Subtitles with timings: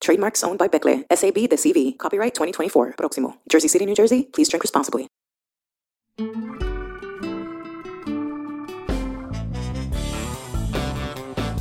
[0.00, 1.96] Trademarks owned by Becle, SAB the CV.
[1.98, 2.94] Copyright 2024.
[2.98, 3.36] Proximo.
[3.50, 4.28] Jersey City, New Jersey.
[4.32, 5.08] Please drink responsibly.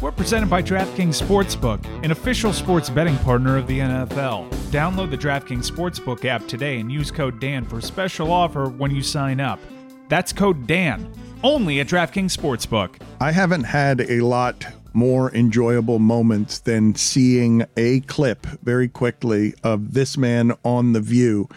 [0.01, 4.47] We're presented by DraftKings Sportsbook, an official sports betting partner of the NFL.
[4.69, 8.91] Download the DraftKings Sportsbook app today and use code DAN for a special offer when
[8.91, 9.59] you sign up.
[10.07, 11.11] That's code DAN,
[11.43, 13.01] only at DraftKings Sportsbook.
[13.19, 19.93] I haven't had a lot more enjoyable moments than seeing a clip very quickly of
[19.93, 21.49] this man on The View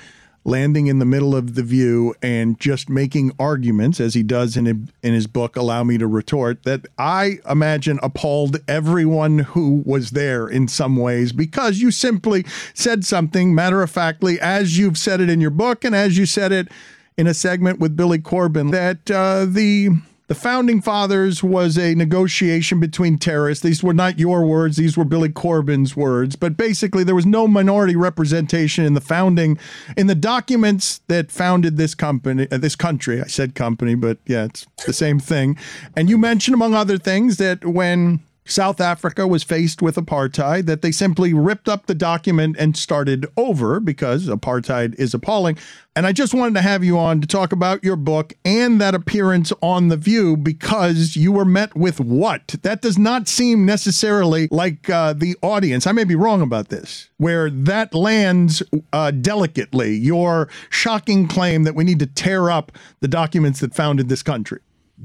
[0.48, 4.66] landing in the middle of the view and just making arguments as he does in
[4.66, 10.48] in his book allow me to retort that i imagine appalled everyone who was there
[10.48, 13.54] in some ways because you simply said something.
[13.54, 16.68] Matter of factly as you've said it in your book and as you said it
[17.16, 19.90] in a segment with billy corben that uh, the
[20.28, 23.64] the founding fathers was a negotiation between terrorists.
[23.64, 26.36] These were not your words, these were Billy Corben's words.
[26.36, 29.58] But basically, there was no minority representation in the founding,
[29.96, 33.20] in the documents that founded this company, uh, this country.
[33.22, 35.56] I said company, but yeah, it's the same thing.
[35.96, 40.82] And you mentioned, among other things, that when South Africa was faced with apartheid, that
[40.82, 45.58] they simply ripped up the document and started over because apartheid is appalling.
[45.94, 48.94] And I just wanted to have you on to talk about your book and that
[48.94, 52.54] appearance on The View because you were met with what?
[52.62, 55.86] That does not seem necessarily like uh, the audience.
[55.86, 59.96] I may be wrong about this, where that lands uh, delicately.
[59.96, 64.60] Your shocking claim that we need to tear up the documents that founded this country.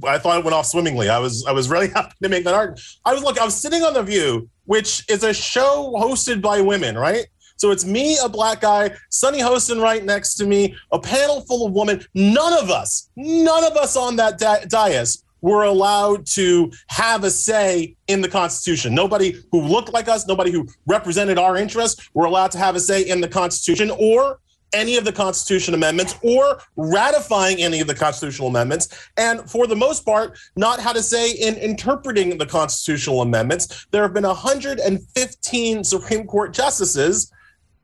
[0.06, 1.10] I thought it went off swimmingly.
[1.10, 2.82] I was I was really happy to make that argument.
[3.06, 6.62] I was look, I was sitting on the View, which is a show hosted by
[6.62, 7.26] women, right?
[7.58, 11.66] So it's me, a black guy, Sunny Hostin right next to me, a panel full
[11.66, 12.04] of women.
[12.14, 14.38] None of us, none of us on that
[14.70, 18.96] dais were allowed to have a say in the Constitution.
[18.96, 22.80] Nobody who looked like us, nobody who represented our interests were allowed to have a
[22.80, 24.40] say in the Constitution or
[24.74, 29.10] any of the Constitution amendments or ratifying any of the constitutional amendments.
[29.18, 33.88] And for the most part, not how to say in interpreting the constitutional amendments.
[33.92, 37.32] There have been 115 Supreme Court justices.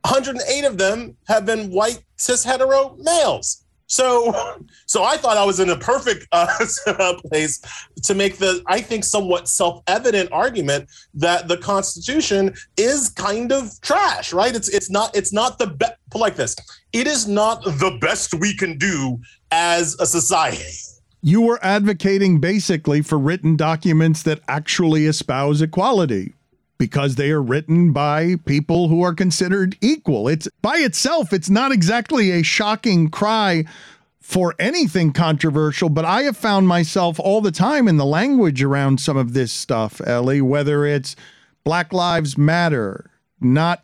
[0.07, 3.65] 108 of them have been white cis hetero males.
[3.89, 4.33] So,
[4.85, 6.47] so I thought I was in a perfect uh,
[7.25, 7.61] place
[8.03, 14.31] to make the, I think, somewhat self-evident argument that the Constitution is kind of trash,
[14.31, 14.55] right?
[14.55, 16.19] It's it's not it's not the best.
[16.21, 16.55] Like this,
[16.93, 19.19] it is not the best we can do
[19.51, 20.73] as a society.
[21.21, 26.33] You were advocating basically for written documents that actually espouse equality
[26.77, 30.29] because they are written by people who are considered equal.
[30.29, 33.65] It's by itself, it's not exactly a shocking cry
[34.21, 39.01] for anything controversial, but I have found myself all the time in the language around
[39.01, 41.15] some of this stuff, Elie, whether it's
[41.63, 43.09] Black Lives Matter,
[43.41, 43.83] not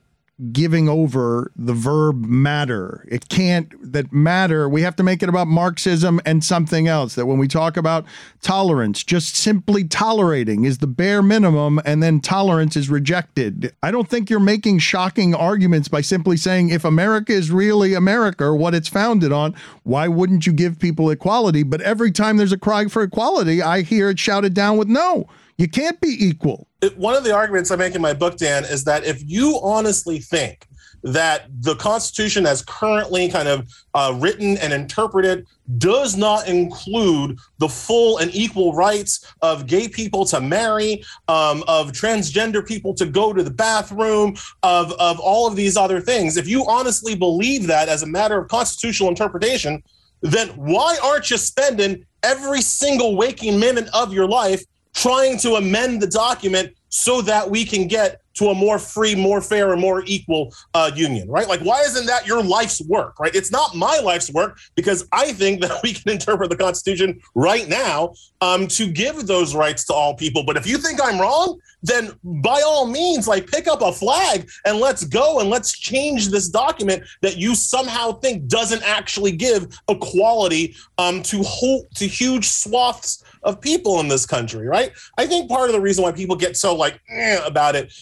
[0.52, 3.08] giving over the verb matter.
[3.10, 4.68] It can't that matter.
[4.68, 7.16] We have to make it about Marxism and something else.
[7.16, 8.06] That when we talk about
[8.42, 13.74] tolerance, just simply tolerating is the bare minimum and then tolerance is rejected.
[13.82, 18.44] I don't think you're making shocking arguments by simply saying if America is really America
[18.44, 21.64] or what it's founded on, why wouldn't you give people equality?
[21.64, 25.28] But every time there's a cry for equality, I hear it shouted down with no.
[25.58, 26.68] You can't be equal.
[26.96, 30.20] One of the arguments I make in my book, Dan, is that if you honestly
[30.20, 30.68] think
[31.04, 35.46] that the Constitution, as currently kind of uh, written and interpreted,
[35.78, 41.92] does not include the full and equal rights of gay people to marry, um, of
[41.92, 46.38] transgender people to go to the bathroom, of, of all of these other things.
[46.38, 49.84] If you honestly believe that as a matter of constitutional interpretation,
[50.22, 54.64] then why aren't you spending every single waking minute of your life
[54.96, 59.42] trying to amend the document so that we can get to a more free, more
[59.42, 61.48] fair, and more equal uh, union, right?
[61.48, 63.34] Like, why isn't that your life's work, right?
[63.34, 67.68] It's not my life's work because I think that we can interpret the Constitution right
[67.68, 70.44] now um, to give those rights to all people.
[70.44, 74.50] But if you think I'm wrong, then by all means, like pick up a flag
[74.66, 79.80] and let's go and let's change this document that you somehow think doesn't actually give
[79.88, 84.92] equality um, to whole to huge swaths of people in this country, right?
[85.18, 87.94] I think part of the reason why people get so like eh, about it,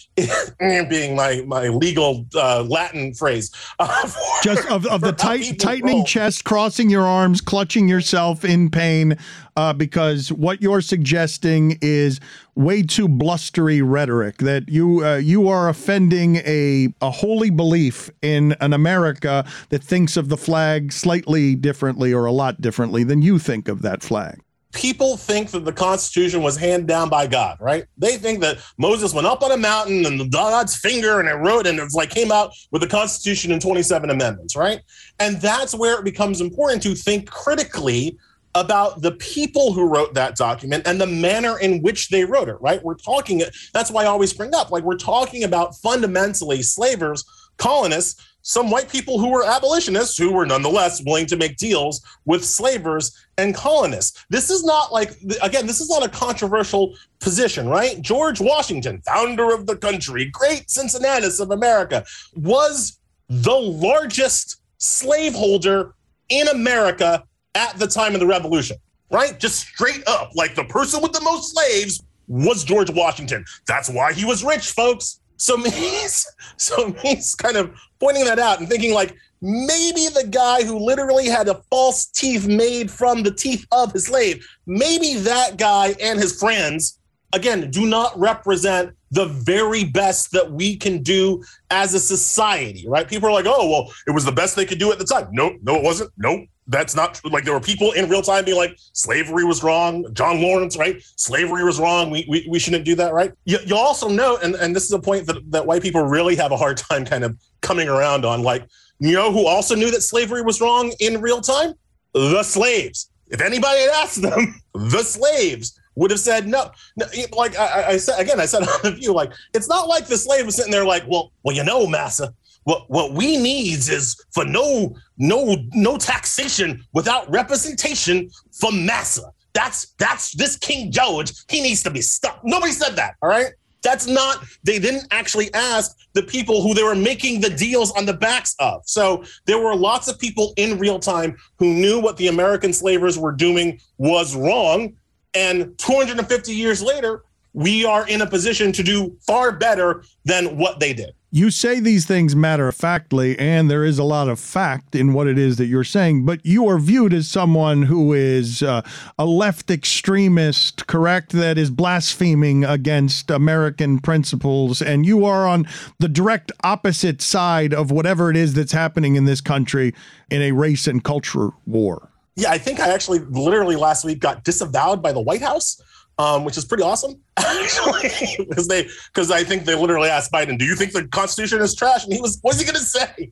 [0.88, 6.04] being my my legal uh, Latin phrase, uh, for, just of, of the tight, tightening
[6.04, 9.18] chest, crossing your arms, clutching yourself in pain,
[9.56, 12.20] uh, because what you're suggesting is
[12.54, 14.38] way too blustery rhetoric.
[14.38, 20.16] That you uh, you are offending a a holy belief in an America that thinks
[20.16, 24.40] of the flag slightly differently or a lot differently than you think of that flag
[24.74, 27.84] people think that the Constitution was handed down by God, right?
[27.96, 31.66] They think that Moses went up on a mountain and God's finger and it wrote
[31.66, 34.80] and it's like came out with the Constitution and 27 amendments, right?
[35.20, 38.18] And that's where it becomes important to think critically
[38.54, 42.56] about the people who wrote that document and the manner in which they wrote it,
[42.60, 42.82] right?
[42.82, 43.42] We're talking,
[43.72, 47.24] that's why I always bring up, like, we're talking about fundamentally slavers,
[47.56, 52.44] colonists some white people who were abolitionists who were nonetheless willing to make deals with
[52.44, 54.26] slavers and colonists.
[54.28, 58.02] This is not like, again, this is not a controversial position, right?
[58.02, 62.04] George Washington, founder of the country, great Cincinnatus of America,
[62.34, 62.98] was
[63.30, 65.94] the largest slaveholder
[66.28, 67.24] in America
[67.54, 68.76] at the time of the Revolution,
[69.10, 69.38] right?
[69.38, 73.44] Just straight up, like the person with the most slaves was George Washington.
[73.66, 75.20] That's why he was rich, folks.
[75.36, 80.64] So he's so he's kind of pointing that out and thinking like maybe the guy
[80.64, 85.56] who literally had a false teeth made from the teeth of his slave, maybe that
[85.58, 86.98] guy and his friends
[87.34, 93.08] again do not represent the very best that we can do as a society, right?
[93.08, 95.28] People are like, "Oh, well, it was the best they could do at the time."
[95.32, 96.10] No, no, it wasn't.
[96.16, 97.30] No, that's not true.
[97.30, 100.06] Like there were people in real time being like, slavery was wrong.
[100.14, 101.02] John Laurens, right?
[101.16, 102.10] Slavery was wrong.
[102.10, 103.32] We, we, we shouldn't do that, right?
[103.44, 106.36] You, you also know, and, and this is a point that, that white people really
[106.36, 108.42] have a hard time kind of coming around on.
[108.42, 108.66] Like,
[108.98, 111.74] you know who also knew that slavery was wrong in real time?
[112.14, 113.10] The slaves.
[113.28, 116.70] If anybody had asked them, the slaves would have said no.
[116.96, 120.06] no like I, I, said again, I said on the view, like it's not like
[120.06, 123.88] the slave was sitting there like, well, well, you know, massa, what what we needs
[123.88, 129.30] is for no no no taxation without representation for massa.
[129.52, 131.32] That's that's this King George.
[131.48, 132.44] He needs to be stopped.
[132.44, 133.14] Nobody said that.
[133.22, 133.52] All right.
[133.84, 138.06] That's not, they didn't actually ask the people who they were making the deals on
[138.06, 138.80] the backs of.
[138.86, 143.18] So there were lots of people in real time who knew what the American slavers
[143.18, 144.94] were doing was wrong.
[145.34, 150.80] And 250 years later, we are in a position to do far better than what
[150.80, 154.38] they did you say these things matter of factly, and there is a lot of
[154.38, 158.12] fact in what it is that you're saying, but you are viewed as someone who
[158.12, 158.82] is uh,
[159.18, 161.32] a left extremist, correct?
[161.32, 165.66] That is blaspheming against American principles, and you are on
[165.98, 169.92] the direct opposite side of whatever it is that's happening in this country
[170.30, 172.12] in a race and culture war.
[172.36, 175.80] Yeah, I think I actually literally last week got disavowed by the White House
[176.18, 180.58] um, which is pretty awesome actually, because they because I think they literally asked Biden,
[180.58, 183.30] "Do you think the Constitution is trash?" And he was, "What's he going to say?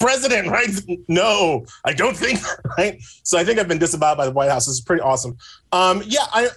[0.00, 0.68] president, right?
[1.08, 2.40] No, I don't think
[2.78, 4.66] right." So I think I've been disavowed by the White House.
[4.66, 5.36] This is pretty awesome.
[5.72, 6.48] Um, yeah, I,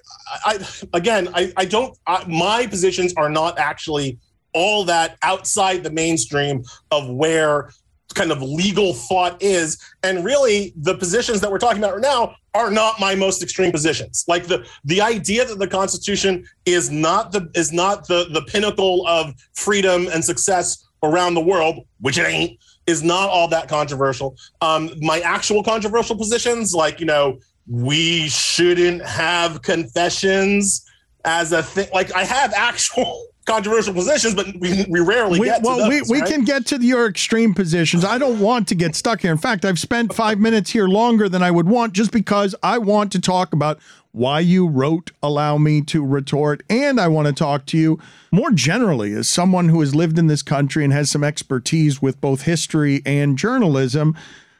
[0.45, 1.97] I again, I, I don't.
[2.07, 4.19] I, my positions are not actually
[4.53, 7.69] all that outside the mainstream of where
[8.17, 9.77] kind of legal thought is.
[10.03, 13.71] And really, the positions that we're talking about right now are not my most extreme
[13.71, 14.25] positions.
[14.27, 19.07] Like the the idea that the Constitution is not the is not the the pinnacle
[19.07, 24.35] of freedom and success around the world, which it ain't, is not all that controversial.
[24.61, 30.83] Um, my actual controversial positions, like you know, we shouldn't have confessions
[31.25, 31.89] as a thing.
[31.93, 35.99] Like I have actual controversial positions, but we, we rarely we, get well, those, we,
[35.99, 36.09] right?
[36.09, 38.05] we can get to your extreme positions.
[38.05, 39.31] I don't want to get stuck here.
[39.31, 42.77] In fact, I've spent five minutes here longer than I would want just because I
[42.77, 43.79] want to talk about
[44.11, 46.63] why you wrote Allow Me to Retort.
[46.69, 47.99] And I want to talk to you
[48.31, 52.19] more generally as someone who has lived in this country and has some expertise with
[52.19, 54.15] both history and journalism.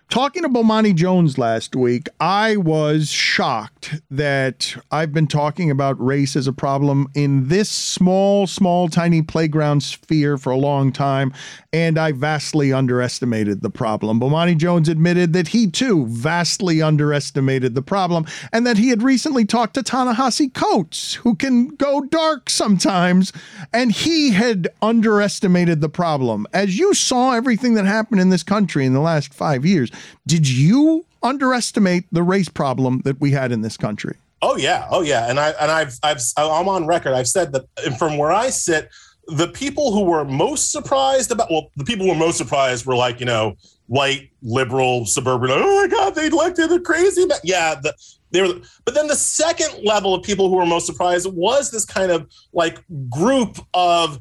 [0.09, 3.76] Talking to Bomani Jones last week, I was shocked
[4.09, 9.83] that I've been talking about race as a problem in this small, small, tiny playground
[9.83, 11.33] sphere for a long time,
[11.73, 14.19] and I vastly underestimated the problem.
[14.19, 19.45] Bomani Jones admitted that he too vastly underestimated the problem, and that he had recently
[19.45, 23.33] talked to Ta-Nehisi Coates, who can go dark sometimes,
[23.73, 26.47] and he had underestimated the problem.
[26.53, 29.91] As you saw everything that happened in this country in the last five years,
[30.25, 34.15] did you underestimate the race problem that we had in this country?
[34.41, 37.13] Oh yeah, oh yeah, and I and I've I've I'm on record.
[37.13, 37.65] I've said that
[37.97, 38.89] from where I sit,
[39.27, 42.95] the people who were most surprised about well, the people who were most surprised were
[42.95, 43.55] like you know
[43.87, 45.49] white liberal suburban.
[45.51, 47.25] Oh my god, they elected a crazy.
[47.25, 47.39] man.
[47.43, 47.93] Yeah, the,
[48.31, 48.61] they were.
[48.85, 52.29] But then the second level of people who were most surprised was this kind of
[52.53, 54.19] like group of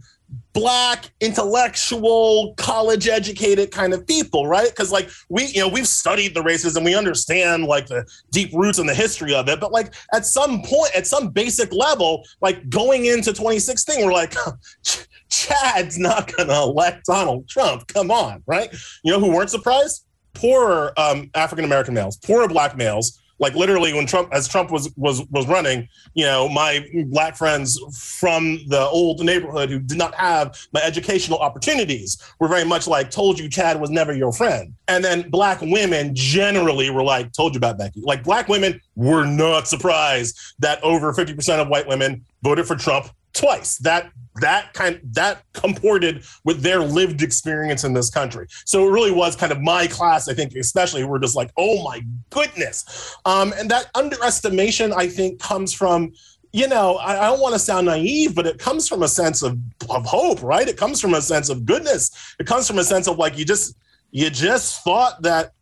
[0.56, 4.70] black intellectual college educated kind of people right?
[4.70, 8.54] Because like we you know we've studied the races and we understand like the deep
[8.54, 12.26] roots and the history of it but like at some point at some basic level
[12.40, 14.34] like going into 2016 we're like
[15.28, 18.74] chad's not gonna elect donald trump come on right?
[19.04, 20.06] You know who weren't surprised?
[20.32, 24.92] Poorer um, african american males poorer black males like literally when Trump as Trump was
[24.96, 30.14] was was running, you know, my black friends from the old neighborhood who did not
[30.14, 34.74] have my educational opportunities were very much like told you Chad was never your friend.
[34.88, 38.00] And then black women generally were like told you about Becky.
[38.02, 43.08] Like black women were not surprised that over 50% of white women voted for Trump
[43.36, 43.78] twice.
[43.78, 48.46] That that kind that comported with their lived experience in this country.
[48.64, 51.82] So it really was kind of my class, I think, especially we're just like, oh
[51.82, 53.16] my goodness.
[53.24, 56.12] Um, and that underestimation, I think, comes from
[56.52, 59.42] you know, I, I don't want to sound naive, but it comes from a sense
[59.42, 59.58] of,
[59.90, 60.66] of hope, right?
[60.66, 62.10] It comes from a sense of goodness.
[62.40, 63.76] It comes from a sense of like you just
[64.10, 65.52] you just thought that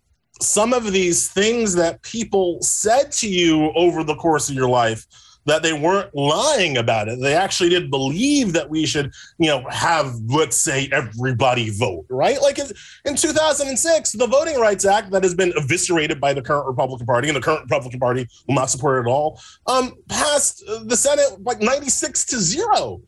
[0.41, 5.05] some of these things that people said to you over the course of your life
[5.47, 7.21] that they weren't lying about it.
[7.21, 12.41] They actually did believe that we should, you know, have, let's say, everybody vote, right?
[12.41, 12.67] Like in,
[13.05, 17.29] in 2006, the Voting Rights Act that has been eviscerated by the current Republican Party,
[17.29, 21.43] and the current Republican Party will not support it at all, um, passed the Senate
[21.43, 23.01] like 96 to zero.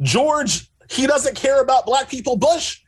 [0.00, 2.36] George, he doesn't care about black people.
[2.36, 2.80] Bush,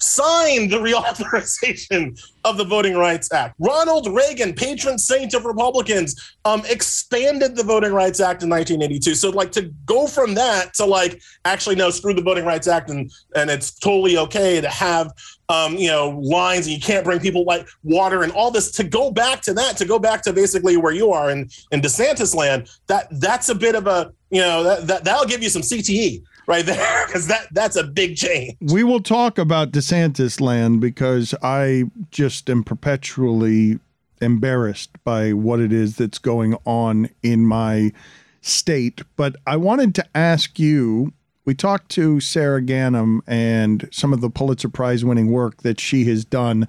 [0.00, 3.54] signed the reauthorization of the Voting Rights Act.
[3.58, 9.14] Ronald Reagan, patron saint of Republicans, um, expanded the Voting Rights Act in 1982.
[9.16, 12.90] So, like, to go from that to like, actually, no, screw the Voting Rights Act,
[12.90, 15.12] and and it's totally okay to have,
[15.48, 18.70] um, you know, lines, and you can't bring people like water and all this.
[18.72, 21.80] To go back to that, to go back to basically where you are in in
[21.80, 25.48] DeSantis land, that that's a bit of a, you know, that, that that'll give you
[25.48, 28.56] some CTE right there because that that's a big change.
[28.60, 33.78] We will talk about DeSantis land because I just am perpetually
[34.20, 37.92] embarrassed by what it is that's going on in my
[38.40, 39.02] state.
[39.16, 41.12] But I wanted to ask you.
[41.44, 46.04] We talked to Sarah Ganim and some of the Pulitzer Prize winning work that she
[46.04, 46.68] has done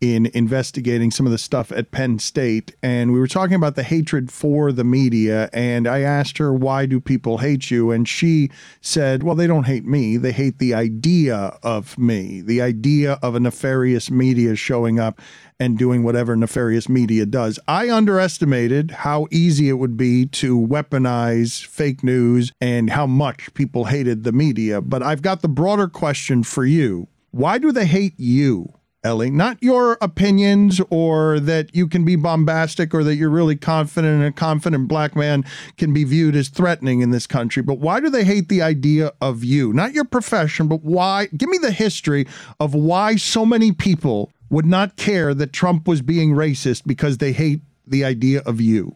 [0.00, 3.82] in investigating some of the stuff at Penn State, and we were talking about the
[3.82, 5.50] hatred for the media.
[5.52, 7.90] And I asked her, Why do people hate you?
[7.90, 10.16] And she said, Well, they don't hate me.
[10.16, 15.20] They hate the idea of me, the idea of a nefarious media showing up
[15.58, 17.58] and doing whatever nefarious media does.
[17.68, 23.84] I underestimated how easy it would be to weaponize fake news and how much people
[23.84, 24.80] hated the media.
[24.80, 27.08] But I've got the broader question for you.
[27.32, 28.72] Why do they hate you?
[29.02, 34.16] Elie, not your opinions or that you can be bombastic or that you're really confident
[34.16, 35.44] and a confident black man
[35.78, 39.12] can be viewed as threatening in this country, but why do they hate the idea
[39.22, 39.72] of you?
[39.72, 41.28] Not your profession, but why?
[41.34, 42.26] Give me the history
[42.58, 47.32] of why so many people would not care that Trump was being racist because they
[47.32, 48.94] hate the idea of you.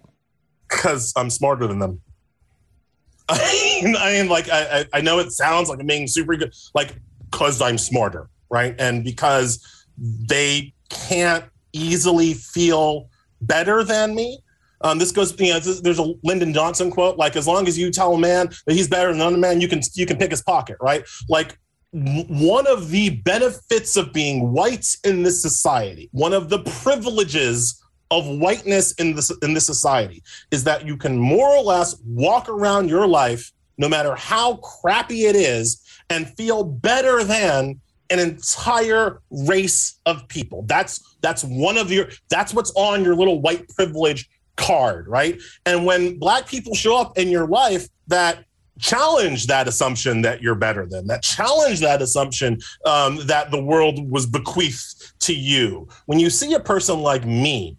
[0.68, 2.00] Because I'm smarter than them.
[3.30, 6.52] I mean, I mean like, I, I know it sounds like I'm being super good,
[6.74, 6.94] like,
[7.30, 8.74] because I'm smarter, right?
[8.78, 13.08] And because they can't easily feel
[13.40, 14.38] better than me.
[14.80, 17.90] Um, this goes, you know, there's a Lyndon Johnson quote, like, as long as you
[17.90, 20.42] tell a man that he's better than another man, you can, you can pick his
[20.42, 21.04] pocket, right?
[21.28, 21.58] Like,
[21.92, 28.26] one of the benefits of being white in this society, one of the privileges of
[28.26, 32.88] whiteness in this in this society is that you can more or less walk around
[32.88, 37.80] your life no matter how crappy it is and feel better than
[38.10, 40.62] an entire race of people.
[40.66, 45.40] That's that's one of your that's what's on your little white privilege card, right?
[45.66, 48.44] And when black people show up in your life that
[48.78, 54.10] challenge that assumption that you're better than, that challenge that assumption um, that the world
[54.10, 55.88] was bequeathed to you.
[56.06, 57.76] When you see a person like me,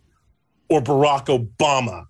[0.69, 2.05] or Barack Obama,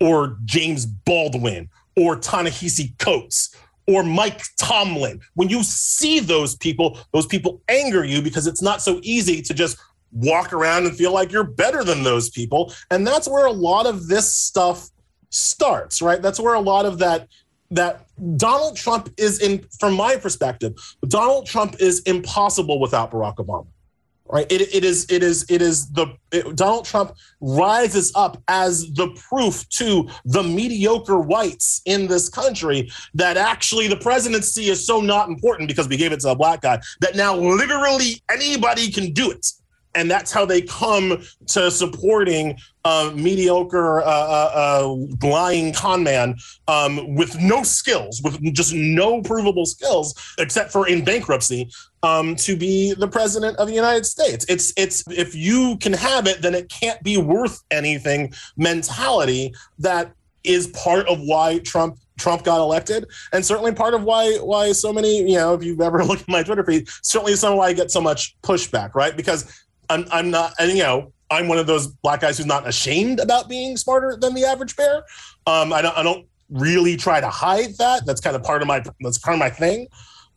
[0.00, 3.54] or James Baldwin, or Ta-Nehisi Coates,
[3.92, 5.20] or Mike Tomlin.
[5.34, 9.54] When you see those people, those people anger you because it's not so easy to
[9.54, 9.78] just
[10.12, 12.72] walk around and feel like you're better than those people.
[12.90, 14.90] And that's where a lot of this stuff
[15.30, 16.20] starts, right?
[16.20, 17.28] That's where a lot of that
[17.70, 18.04] that
[18.36, 20.74] Donald Trump is in from my perspective,
[21.08, 23.66] Donald Trump is impossible without Barack Obama
[24.32, 24.50] right?
[24.50, 29.08] It, it is it is it is the it, Donald Trump rises up as the
[29.28, 35.28] proof to the mediocre whites in this country that actually the presidency is so not
[35.28, 39.30] important because we gave it to a black guy that now literally anybody can do
[39.30, 39.46] it
[39.94, 46.34] and that's how they come to supporting a mediocre, uh, uh, uh, lying con man
[46.68, 51.70] um, with no skills, with just no provable skills, except for in bankruptcy,
[52.02, 54.44] um, to be the president of the United States.
[54.48, 58.32] It's it's if you can have it, then it can't be worth anything.
[58.56, 60.12] Mentality that
[60.44, 64.92] is part of why Trump Trump got elected, and certainly part of why why so
[64.92, 67.68] many you know if you've ever looked at my Twitter feed, certainly some of why
[67.68, 69.16] I get so much pushback, right?
[69.16, 69.61] Because
[69.92, 73.20] I'm I'm not, and you know, I'm one of those black guys who's not ashamed
[73.20, 75.04] about being smarter than the average bear.
[75.46, 78.06] Um, I don't I don't really try to hide that.
[78.06, 79.88] That's kind of part of my that's part of my thing.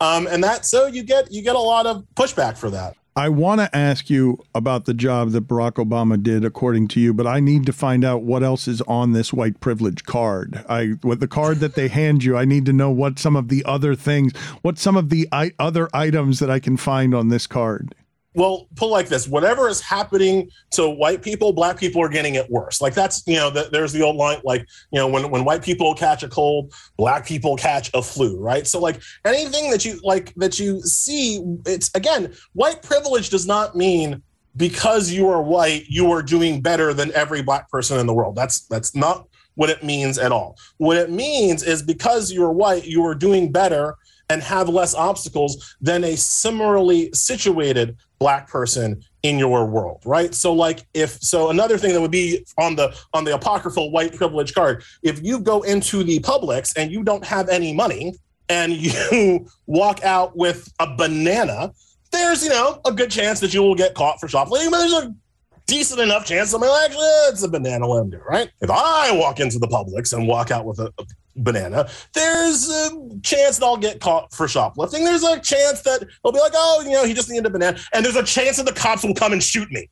[0.01, 2.95] Um, and that so you get you get a lot of pushback for that.
[3.17, 7.13] I want to ask you about the job that Barack Obama did, according to you,
[7.13, 10.65] but I need to find out what else is on this white privilege card.
[10.67, 13.47] I, with the card that they hand you, I need to know what some of
[13.47, 17.29] the other things, what some of the I, other items that I can find on
[17.29, 17.95] this card
[18.35, 22.49] well, pull like this: whatever is happening to white people, black people are getting it
[22.49, 22.81] worse.
[22.81, 25.63] Like that's you know, the, there's the old line, like you know, when when white
[25.63, 28.67] people catch a cold, black people catch a flu, right?
[28.67, 33.75] So like anything that you like that you see, it's again, white privilege does not
[33.75, 34.21] mean
[34.57, 38.35] because you are white, you are doing better than every black person in the world.
[38.35, 40.57] That's that's not what it means at all.
[40.77, 43.95] What it means is because you're white, you are doing better
[44.29, 50.33] and have less obstacles than a similarly situated black person in your world right?
[50.33, 54.15] So like if so another thing that would be on the on the apocryphal white
[54.15, 58.15] privilege card if you go into the Publix and you don't have any money
[58.49, 58.73] and
[59.11, 61.71] you walk out with a banana
[62.11, 64.71] there's you know a good chance that you will get caught for shoplifting.
[64.71, 65.15] But there's a
[65.67, 68.49] decent enough chance somebody will actually it's a banana lender right?
[68.61, 73.19] If i walk into the Publix and walk out with a, a banana, there's a
[73.21, 75.03] chance that I'll get caught for shoplifting.
[75.03, 77.79] There's a chance that they'll be like, oh, you know, he just needed a banana.
[77.93, 79.89] And there's a chance that the cops will come and shoot me.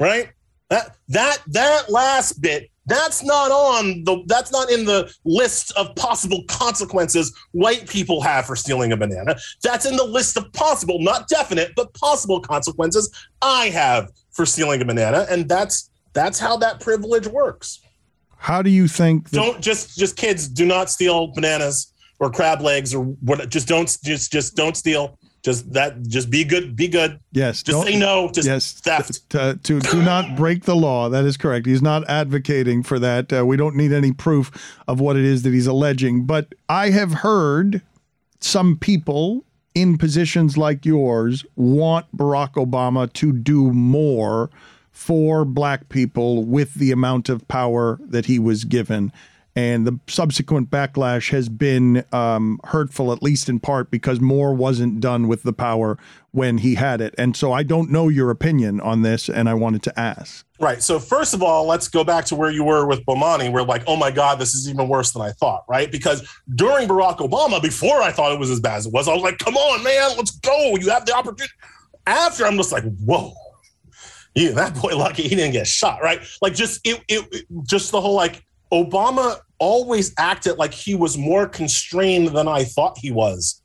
[0.00, 0.30] Right?
[0.70, 5.94] That that that last bit, that's not on the that's not in the list of
[5.96, 9.36] possible consequences white people have for stealing a banana.
[9.62, 14.82] That's in the list of possible, not definite, but possible consequences I have for stealing
[14.82, 15.26] a banana.
[15.30, 17.80] And that's that's how that privilege works.
[18.38, 19.30] How do you think?
[19.30, 23.48] That- don't just just kids do not steal bananas or crab legs or what?
[23.48, 25.18] Just don't just just don't steal.
[25.44, 26.02] Just that.
[26.02, 26.74] Just be good.
[26.74, 27.20] Be good.
[27.32, 27.62] Yes.
[27.62, 28.30] Just say no.
[28.32, 28.72] Just yes.
[28.72, 29.30] Theft.
[29.30, 31.08] To, to do not break the law.
[31.08, 31.66] That is correct.
[31.66, 33.32] He's not advocating for that.
[33.32, 34.50] Uh, we don't need any proof
[34.88, 36.24] of what it is that he's alleging.
[36.24, 37.82] But I have heard
[38.40, 44.50] some people in positions like yours want Barack Obama to do more
[44.98, 49.12] for black people with the amount of power that he was given.
[49.54, 55.00] And the subsequent backlash has been um, hurtful, at least in part, because more wasn't
[55.00, 55.98] done with the power
[56.32, 57.14] when he had it.
[57.16, 60.44] And so I don't know your opinion on this, and I wanted to ask.
[60.58, 60.82] Right.
[60.82, 63.84] So, first of all, let's go back to where you were with Bomani, where like,
[63.86, 65.90] oh my God, this is even worse than I thought, right?
[65.90, 69.14] Because during Barack Obama, before I thought it was as bad as it was, I
[69.14, 70.76] was like, come on, man, let's go.
[70.76, 71.54] You have the opportunity.
[72.04, 73.32] After, I'm just like, whoa
[74.46, 76.20] that boy lucky he didn't get shot, right?
[76.40, 81.48] Like just it, it just the whole like Obama always acted like he was more
[81.48, 83.60] constrained than I thought he was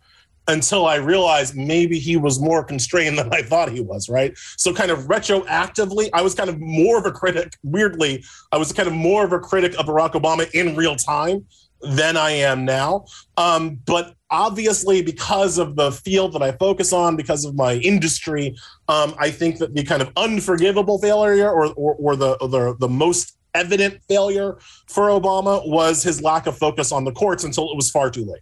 [0.48, 4.38] until I realized maybe he was more constrained than I thought he was, right?
[4.58, 7.54] So, kind of retroactively, I was kind of more of a critic.
[7.64, 11.46] Weirdly, I was kind of more of a critic of Barack Obama in real time
[11.84, 13.06] than I am now.
[13.38, 18.56] Um, but obviously, because of the field that I focus on, because of my industry,
[18.88, 22.90] um, I think that the kind of unforgivable failure or, or, or the, the, the
[22.90, 27.76] most evident failure for Obama was his lack of focus on the courts until it
[27.76, 28.42] was far too late.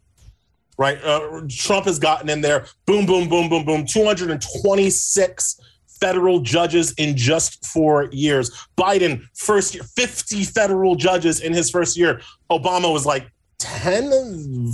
[0.78, 1.04] Right?
[1.04, 5.60] Uh, Trump has gotten in there, boom, boom, boom, boom, boom, 226
[6.02, 8.68] federal judges in just four years.
[8.78, 12.20] Biden, first year, 50 federal judges in his first year.
[12.50, 14.74] Obama was like 10,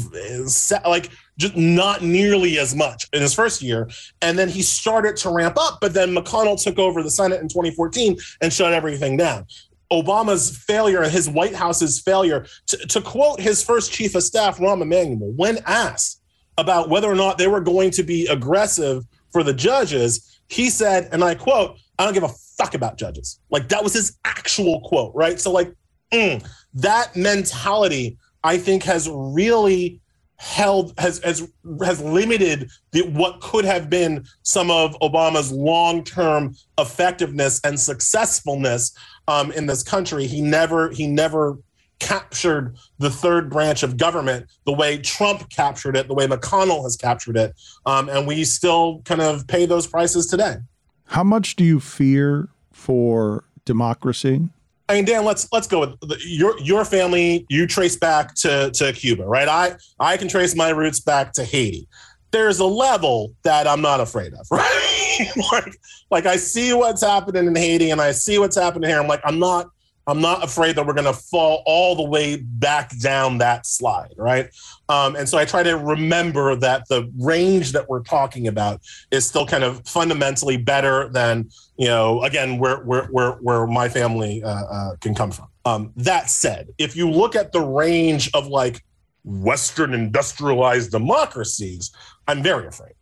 [0.85, 3.89] like just not nearly as much in his first year.
[4.21, 7.49] And then he started to ramp up, but then McConnell took over the Senate in
[7.49, 9.45] 2014 and shut everything down.
[9.91, 14.57] Obama's failure and his White House's failure, to, to quote his first chief of staff,
[14.57, 16.21] Rahm Emanuel, when asked
[16.57, 21.09] about whether or not they were going to be aggressive for the judges, he said,
[21.11, 23.39] and I quote, I don't give a fuck about judges.
[23.49, 25.39] Like that was his actual quote, right?
[25.39, 25.73] So, like,
[26.11, 30.01] mm, that mentality, I think, has really
[30.39, 31.51] held has has
[31.83, 38.95] has limited the, what could have been some of Obama's long-term effectiveness and successfulness
[39.27, 40.27] um, in this country.
[40.27, 41.57] He never he never
[41.99, 46.95] captured the third branch of government the way Trump captured it, the way McConnell has
[46.95, 47.55] captured it,
[47.85, 50.57] um, and we still kind of pay those prices today.
[51.05, 54.49] How much do you fear for democracy?
[54.89, 57.45] I mean, Dan, let's let's go with the, your your family.
[57.49, 59.47] You trace back to to Cuba, right?
[59.47, 61.87] I I can trace my roots back to Haiti.
[62.31, 65.31] There's a level that I'm not afraid of, right?
[65.51, 65.77] like
[66.09, 68.99] like I see what's happening in Haiti, and I see what's happening here.
[68.99, 69.69] I'm like, I'm not
[70.07, 74.13] I'm not afraid that we're going to fall all the way back down that slide,
[74.17, 74.49] right?
[74.87, 79.25] Um, and so I try to remember that the range that we're talking about is
[79.25, 84.41] still kind of fundamentally better than, you know, again, where where where, where my family
[84.43, 85.47] uh, uh, can come from.
[85.65, 88.83] Um, that said, if you look at the range of like
[89.25, 91.91] Western industrialized democracies,
[92.29, 92.93] I'm very afraid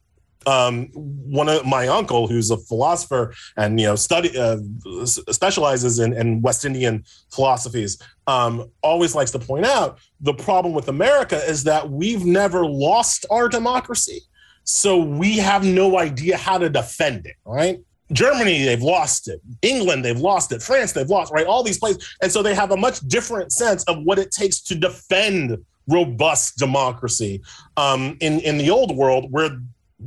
[0.45, 4.57] um, one of my uncle, who's a philosopher and you know study uh,
[5.05, 10.87] specializes in, in, West Indian philosophies, um, always likes to point out the problem with
[10.87, 14.21] America is that we've never lost our democracy,
[14.63, 17.35] so we have no idea how to defend it.
[17.45, 17.79] Right?
[18.11, 19.41] Germany, they've lost it.
[19.63, 20.61] England, they've lost it.
[20.61, 21.33] France, they've lost.
[21.33, 21.47] Right?
[21.47, 24.61] All these places, and so they have a much different sense of what it takes
[24.61, 27.41] to defend robust democracy.
[27.77, 29.57] Um, in in the old world, where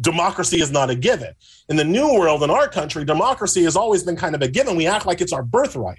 [0.00, 1.32] democracy is not a given.
[1.68, 4.76] In the new world, in our country, democracy has always been kind of a given.
[4.76, 5.98] We act like it's our birthright.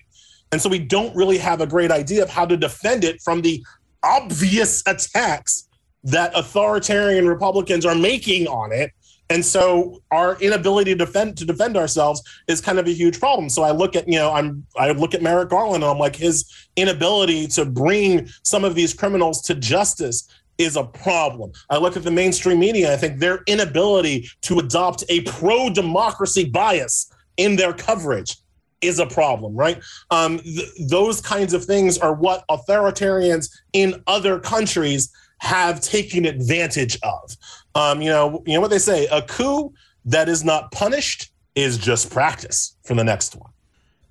[0.52, 3.42] And so we don't really have a great idea of how to defend it from
[3.42, 3.64] the
[4.04, 5.68] obvious attacks
[6.04, 8.92] that authoritarian Republicans are making on it.
[9.32, 13.48] And so our inability to defend to defend ourselves is kind of a huge problem.
[13.50, 16.16] So I look at, you know, I'm I look at Merrick Garland and I'm like
[16.16, 20.28] his inability to bring some of these criminals to justice
[20.60, 21.52] is a problem.
[21.72, 26.46] I look at the mainstream media, I think their inability to adopt a pro democracy
[26.46, 28.36] bias in their coverage
[28.82, 29.82] is a problem, right?
[30.12, 36.98] Um, th- those kinds of things are what authoritarians in other countries have taken advantage
[37.02, 37.36] of.
[37.76, 39.74] Um, you know, you know what they say: a coup
[40.06, 43.52] that is not punished is just practice for the next one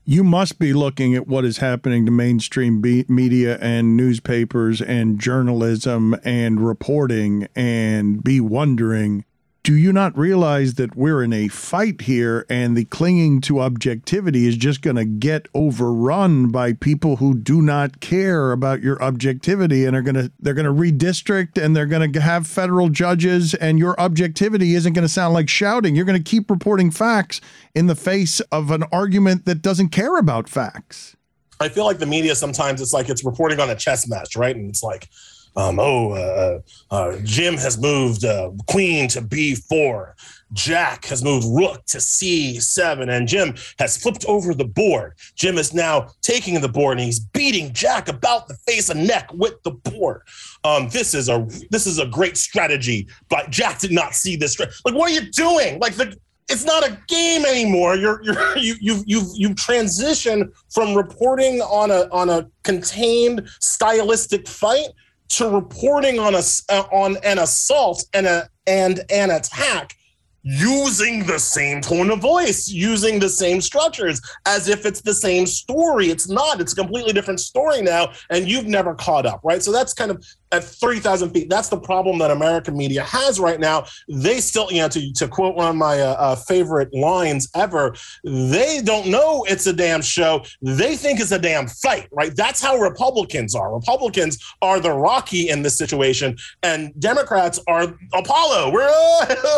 [0.09, 6.17] you must be looking at what is happening to mainstream media and newspapers and journalism
[6.25, 9.23] and reporting and be wondering
[9.69, 14.47] do you not realize that we're in a fight here and the clinging to objectivity
[14.47, 19.85] is just going to get overrun by people who do not care about your objectivity
[19.85, 23.53] and are going to they're going to redistrict and they're going to have federal judges
[23.53, 25.95] and your objectivity isn't going to sound like shouting.
[25.95, 27.43] You're going to keep reporting facts
[27.75, 31.15] in the face of an argument that doesn't care about facts.
[31.61, 34.57] I feel like the media sometimes it's like it's reporting on a chess match right?
[34.57, 35.11] And it's like
[35.57, 40.13] um, oh, uh, uh, uh, Jim has moved uh, queen to b4.
[40.53, 45.15] Jack has moved rook to c7, and Jim has flipped over the board.
[45.35, 49.31] Jim is now taking the board and he's beating Jack about the face and neck
[49.35, 50.23] with the board.
[50.65, 54.59] Um, this is a this is a great strategy, but Jack did not see this.
[54.59, 55.79] Like, what are you doing?
[55.81, 56.17] Like the
[56.49, 57.97] it's not a game anymore.
[57.97, 64.49] You're you're you you you've you've transitioned from reporting on a on a contained stylistic
[64.49, 64.89] fight
[65.31, 69.95] to reporting on a uh, on an assault and a and an attack
[70.43, 75.47] using the same tone of voice, using the same structures, as if it's the same
[75.47, 76.09] story.
[76.09, 76.61] It's not.
[76.61, 79.63] It's a completely different story now, and you've never caught up, right?
[79.63, 81.51] So that's kind of at 3,000 feet.
[81.51, 83.85] That's the problem that American media has right now.
[84.09, 87.95] They still, you know, to, to quote one of my uh, uh, favorite lines ever,
[88.25, 90.45] they don't know it's a damn show.
[90.63, 92.35] They think it's a damn fight, right?
[92.35, 93.75] That's how Republicans are.
[93.75, 98.73] Republicans are the Rocky in this situation, and Democrats are Apollo.
[98.73, 98.89] We're,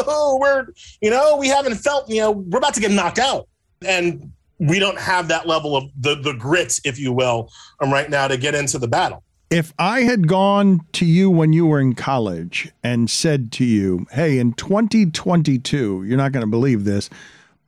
[0.38, 0.66] we're,
[1.00, 3.48] you know, we haven't felt, you know, we're about to get knocked out.
[3.86, 7.50] And we don't have that level of the, the grit, if you will,
[7.80, 9.24] um, right now to get into the battle.
[9.50, 14.06] If I had gone to you when you were in college and said to you,
[14.12, 17.10] hey, in 2022, you're not going to believe this,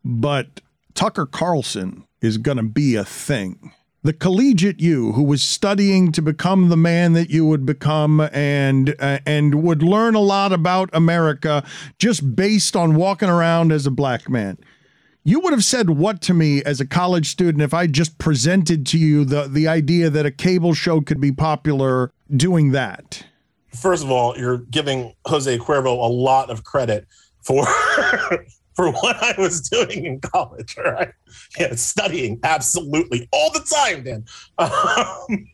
[0.05, 0.61] but
[0.95, 3.73] Tucker Carlson is going to be a thing.
[4.05, 8.95] The collegiate you who was studying to become the man that you would become and
[9.01, 11.65] uh, and would learn a lot about America
[11.99, 14.57] just based on walking around as a black man
[15.25, 18.87] you would have said what to me as a college student if I just presented
[18.87, 23.25] to you the the idea that a cable show could be popular doing that?
[23.69, 27.07] First of all, you're giving Jose Cuervo a lot of credit
[27.41, 27.65] for
[28.75, 30.77] for what I was doing in college.
[30.77, 31.13] Right?
[31.59, 34.25] Yeah, studying absolutely all the time, Dan.
[35.29, 35.49] Um,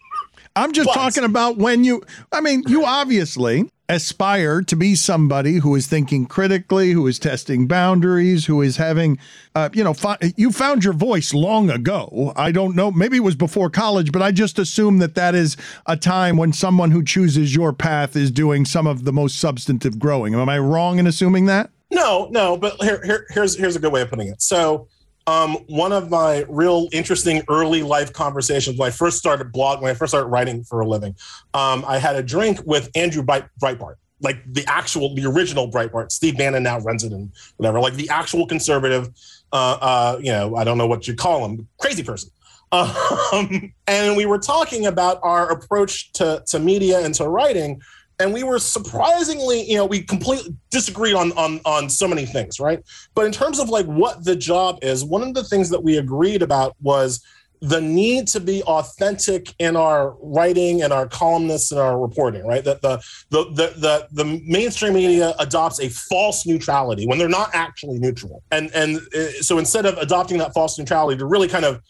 [0.57, 2.03] I'm just but, talking about when you.
[2.33, 7.67] I mean, you obviously aspire to be somebody who is thinking critically, who is testing
[7.67, 9.19] boundaries, who is having,
[9.55, 12.33] uh, you know, fi- you found your voice long ago.
[12.37, 15.57] I don't know, maybe it was before college, but I just assume that that is
[15.87, 19.99] a time when someone who chooses your path is doing some of the most substantive
[19.99, 20.35] growing.
[20.35, 21.71] Am I wrong in assuming that?
[21.91, 24.43] No, no, but here, here here's here's a good way of putting it.
[24.43, 24.89] So
[25.29, 29.91] um, one of my real interesting early life conversations when I first started blog, when
[29.91, 31.15] I first started writing for a living,
[31.53, 36.13] um, I had a drink with Andrew Breitbart, like the actual, the original Breitbart.
[36.13, 39.11] Steve Bannon now runs it and whatever, like the actual conservative.
[39.53, 42.31] Uh, uh, you know, I don't know what you call him, crazy person.
[42.71, 47.81] Um, and we were talking about our approach to to media and to writing
[48.21, 52.59] and we were surprisingly, you know, we completely disagreed on on on so many things,
[52.59, 52.83] right?
[53.15, 55.99] But in terms of like what the job is, one of the things that we
[55.99, 57.25] agreed about was
[57.61, 62.65] the need to be authentic in our writing and our columnists and our reporting, right?
[62.65, 62.99] That the
[63.31, 68.43] the the the, the mainstream media adopts a false neutrality when they're not actually neutral,
[68.51, 71.83] and and uh, so instead of adopting that false neutrality to really kind of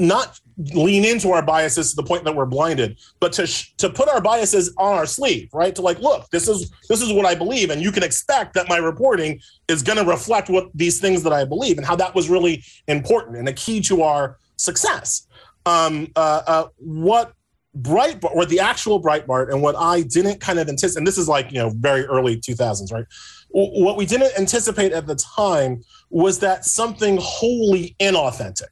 [0.00, 0.40] not
[0.74, 4.08] lean into our biases to the point that we're blinded, but to sh- to put
[4.08, 5.74] our biases on our sleeve, right?
[5.74, 8.68] To like, look, this is this is what I believe, and you can expect that
[8.68, 12.14] my reporting is going to reflect what these things that I believe, and how that
[12.14, 15.26] was really important and a key to our success.
[15.66, 17.34] Um, uh, uh, what
[17.78, 21.28] Breitbart, or the actual Breitbart, and what I didn't kind of anticipate, and this is
[21.28, 23.04] like you know very early 2000s, right?
[23.52, 28.68] What we didn't anticipate at the time was that something wholly inauthentic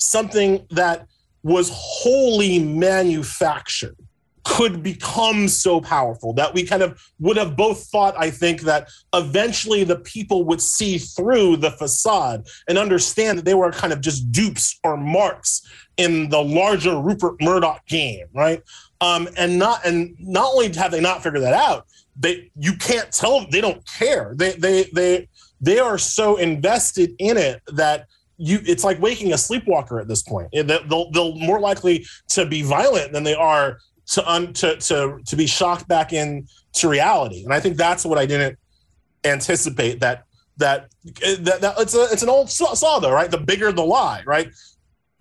[0.00, 1.06] something that
[1.42, 3.96] was wholly manufactured
[4.44, 8.88] could become so powerful that we kind of would have both thought, I think, that
[9.14, 14.00] eventually the people would see through the facade and understand that they were kind of
[14.00, 15.62] just dupes or marks
[15.98, 18.62] in the larger Rupert Murdoch game, right?
[19.02, 21.86] Um, and not and not only have they not figured that out,
[22.16, 24.34] they you can't tell they don't care.
[24.36, 25.28] They they they
[25.60, 28.06] they are so invested in it that
[28.40, 30.48] you it's like waking a sleepwalker at this point.
[30.52, 35.36] They'll they'll more likely to be violent than they are to un, to to to
[35.36, 37.44] be shocked back in to reality.
[37.44, 38.58] And I think that's what I didn't
[39.24, 40.24] anticipate that
[40.56, 43.30] that that, that it's a it's an old saw though, right?
[43.30, 44.50] The bigger the lie, right?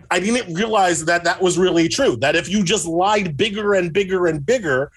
[0.09, 2.15] I didn't realize that that was really true.
[2.15, 4.91] That if you just lied bigger and bigger and bigger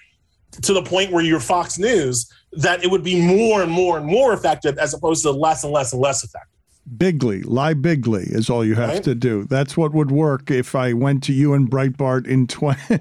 [0.62, 4.06] to the point where you're Fox News, that it would be more and more and
[4.06, 6.51] more effective as opposed to less and less and less effective
[6.98, 9.04] bigly, lie bigly is all you have right.
[9.04, 9.44] to do.
[9.44, 12.98] That's what would work if I went to you and Breitbart in 20,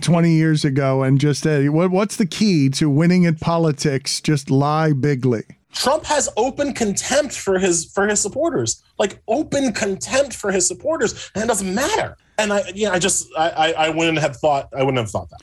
[0.00, 4.20] 20 years ago and just said, what, what's the key to winning at politics?
[4.20, 5.42] Just lie bigly.
[5.72, 11.30] Trump has open contempt for his for his supporters, like open contempt for his supporters,
[11.34, 12.16] and it doesn't matter.
[12.38, 15.28] And I, yeah, I just, I, I, I wouldn't have thought, I wouldn't have thought
[15.28, 15.40] that.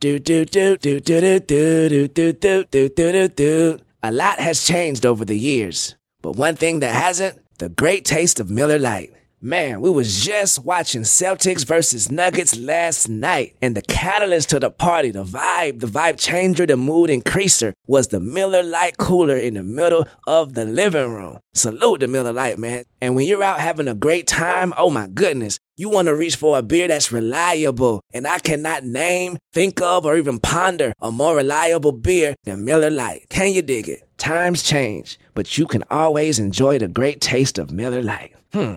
[0.00, 3.78] Do do do do do do do do do do do do do.
[4.02, 5.95] A lot has changed over the years.
[6.26, 9.12] But one thing that hasn't, the great taste of Miller Lite.
[9.40, 14.72] Man, we was just watching Celtics versus Nuggets last night, and the catalyst to the
[14.72, 19.54] party, the vibe, the vibe changer, the mood increaser was the Miller Lite cooler in
[19.54, 21.38] the middle of the living room.
[21.54, 22.82] Salute the Miller Lite, man.
[23.00, 26.34] And when you're out having a great time, oh my goodness, you want to reach
[26.34, 28.00] for a beer that's reliable.
[28.12, 32.90] And I cannot name, think of, or even ponder a more reliable beer than Miller
[32.90, 33.28] Lite.
[33.28, 34.05] Can you dig it?
[34.18, 38.34] Times change, but you can always enjoy the great taste of Miller Lite.
[38.52, 38.74] Hmm,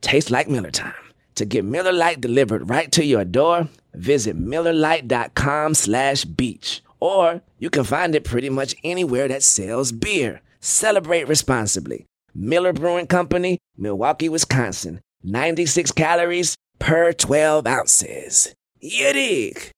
[0.00, 0.94] tastes like Miller time.
[1.36, 6.82] To get Miller Lite delivered right to your door, visit MillerLite.com slash beach.
[7.00, 10.40] Or you can find it pretty much anywhere that sells beer.
[10.60, 12.06] Celebrate responsibly.
[12.34, 15.00] Miller Brewing Company, Milwaukee, Wisconsin.
[15.24, 18.54] 96 calories per 12 ounces.
[18.80, 19.70] You dig?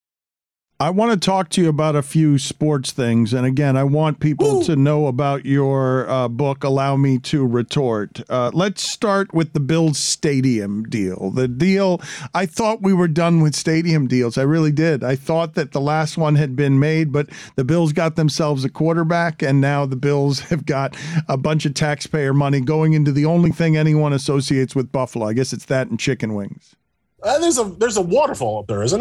[0.81, 3.33] I want to talk to you about a few sports things.
[3.33, 4.65] And again, I want people Ooh.
[4.65, 8.21] to know about your uh, book, Allow Me to Retort.
[8.29, 11.31] Uh, let's start with the Bills Stadium deal.
[11.31, 12.03] The deal,
[12.35, 14.37] I thought we were done with stadium deals.
[14.37, 15.05] I really did.
[15.05, 18.69] I thought that the last one had been made, but the Bills got themselves a
[18.69, 20.97] quarterback, and now the Bills have got
[21.29, 25.29] a bunch of taxpayer money going into the only thing anyone associates with Buffalo.
[25.29, 26.75] I guess it's that and chicken wings.
[27.23, 29.01] Uh, there's a there's a waterfall up there, isn't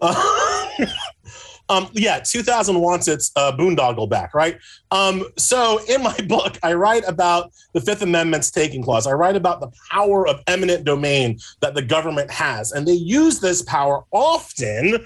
[0.00, 0.88] there?
[1.68, 4.58] um, yeah, 2000 wants its uh, boondoggle back, right?
[4.90, 9.06] Um, so in my book, I write about the Fifth Amendment's taking clause.
[9.06, 13.40] I write about the power of eminent domain that the government has, and they use
[13.40, 15.04] this power often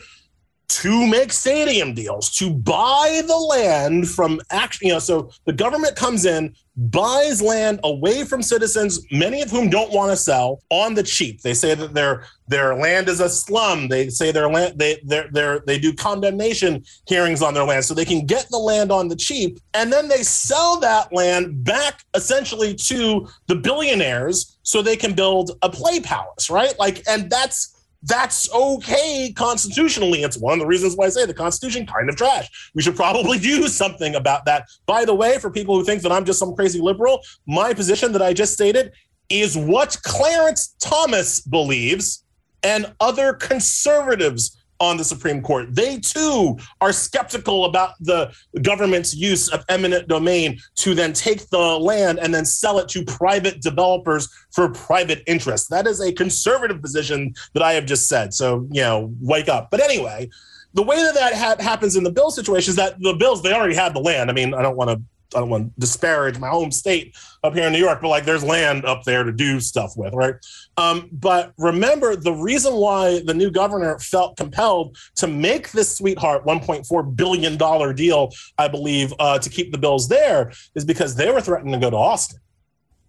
[0.68, 4.86] to make stadium deals, to buy the land from action.
[4.86, 9.68] You know, so the government comes in, buys land away from citizens, many of whom
[9.68, 11.42] don't want to sell on the cheap.
[11.42, 13.88] They say that their their land is a slum.
[13.88, 17.92] They say their land they they they they do condemnation hearings on their land so
[17.92, 22.02] they can get the land on the cheap, and then they sell that land back
[22.14, 26.78] essentially to the billionaires so they can build a play palace, right?
[26.78, 30.22] Like, and that's that's okay constitutionally.
[30.22, 32.70] It's one of the reasons why I say the Constitution kind of trash.
[32.74, 34.68] We should probably do something about that.
[34.86, 38.12] By the way, for people who think that I'm just some crazy liberal, my position
[38.12, 38.92] that I just stated
[39.28, 42.24] is what Clarence Thomas believes
[42.62, 45.74] and other conservatives on the Supreme Court.
[45.74, 51.78] They too are skeptical about the government's use of eminent domain to then take the
[51.78, 55.68] land and then sell it to private developers for private interests.
[55.68, 58.32] That is a conservative position that I have just said.
[58.34, 59.70] So, you know, wake up.
[59.70, 60.30] But anyway,
[60.74, 63.52] the way that that ha- happens in the bill situation is that the bills, they
[63.52, 64.30] already had the land.
[64.30, 65.02] I mean, I don't want to
[65.34, 68.24] I don't want to disparage my home state up here in New York, but like
[68.24, 70.34] there's land up there to do stuff with, right?
[70.76, 76.44] Um, but remember, the reason why the new governor felt compelled to make this sweetheart
[76.44, 81.40] $1.4 billion deal, I believe, uh, to keep the bills there is because they were
[81.40, 82.40] threatening to go to Austin.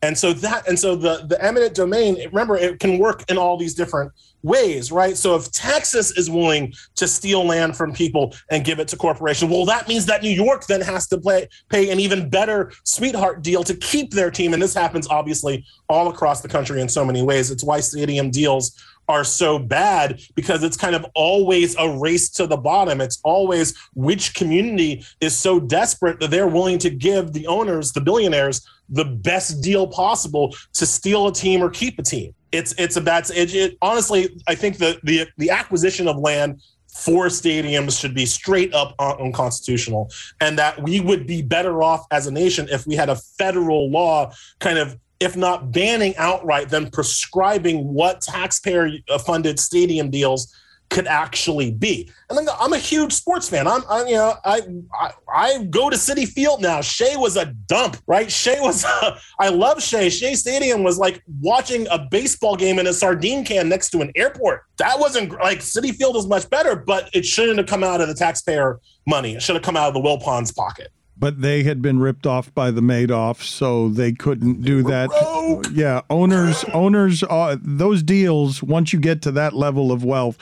[0.04, 3.56] And so that, and so the the eminent domain, remember, it can work in all
[3.58, 4.12] these different
[4.44, 5.16] ways, right?
[5.16, 9.52] So if Texas is willing to steal land from people and give it to corporations,
[9.52, 13.44] well, that means that New York then has to play, pay an even better sweetheart
[13.44, 14.54] deal to keep their team.
[14.54, 17.52] And this happens obviously all across the country in so many ways.
[17.52, 22.48] It's why stadium deals are so bad because it's kind of always a race to
[22.48, 23.02] the bottom.
[23.02, 28.02] It's always which community is so desperate that they're willing to give the owners, the
[28.02, 32.98] billionaires, the best deal possible to steal a team or keep a team it's it's
[32.98, 33.30] a bad.
[33.30, 36.62] It, it, honestly, I think the the the acquisition of land
[36.94, 42.28] for stadiums should be straight up unconstitutional, and that we would be better off as
[42.28, 46.90] a nation if we had a federal law kind of if not banning outright, then
[46.90, 50.54] prescribing what taxpayer uh, funded stadium deals
[50.90, 52.12] could actually be.
[52.30, 53.66] And I'm a huge sports fan.
[53.66, 54.62] I'm, I, you know, I,
[54.94, 56.82] I, I go to Citi Field now.
[56.82, 58.30] Shea was a dump, right?
[58.30, 58.84] Shea was.
[59.04, 60.10] A, I love Shea.
[60.10, 64.12] Shea Stadium was like watching a baseball game in a sardine can next to an
[64.16, 64.64] airport.
[64.80, 68.10] That wasn't like Citi Field is much better, but it shouldn't have come out of
[68.10, 69.36] the taxpayer money.
[69.36, 72.52] It should have come out of the Wilpons pocket but they had been ripped off
[72.56, 75.10] by the Madoff, so they couldn't do that.
[75.10, 75.68] Broke.
[75.72, 78.64] Yeah, owners, owners, uh, those deals.
[78.64, 80.40] Once you get to that level of wealth,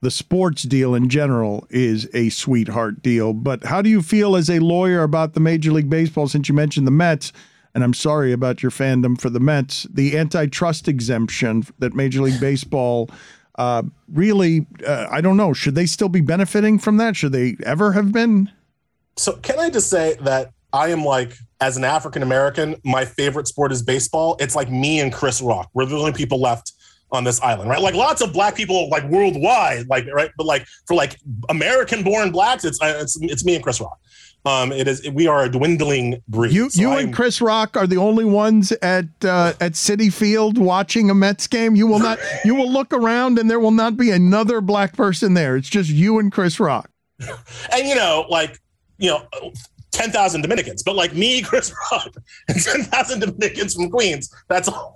[0.00, 3.32] the sports deal in general is a sweetheart deal.
[3.32, 6.54] But how do you feel as a lawyer about the Major League Baseball since you
[6.54, 7.32] mentioned the Mets?
[7.72, 9.86] And I'm sorry about your fandom for the Mets.
[9.88, 13.08] The antitrust exemption that Major League Baseball
[13.54, 17.14] uh, really, uh, I don't know, should they still be benefiting from that?
[17.14, 18.50] Should they ever have been?
[19.18, 23.48] So, can I just say that I am like, as an African American, my favorite
[23.48, 24.36] sport is baseball.
[24.38, 25.70] It's like me and Chris Rock.
[25.74, 26.72] We're the only people left
[27.10, 27.80] on this island, right?
[27.80, 32.64] Like lots of black people, like worldwide, like right, but like for like American-born blacks,
[32.64, 33.98] it's uh, it's it's me and Chris Rock.
[34.44, 36.52] Um, it is we are a dwindling breed.
[36.52, 40.12] You so you I'm, and Chris Rock are the only ones at uh, at Citi
[40.12, 41.74] Field watching a Mets game.
[41.74, 42.18] You will not.
[42.44, 45.56] you will look around and there will not be another black person there.
[45.56, 46.90] It's just you and Chris Rock.
[47.72, 48.60] and you know, like
[48.98, 49.52] you know.
[49.90, 52.14] 10,000 Dominicans, but like me, Chris Rock,
[52.46, 54.32] and 10,000 Dominicans from Queens.
[54.46, 54.94] That's all.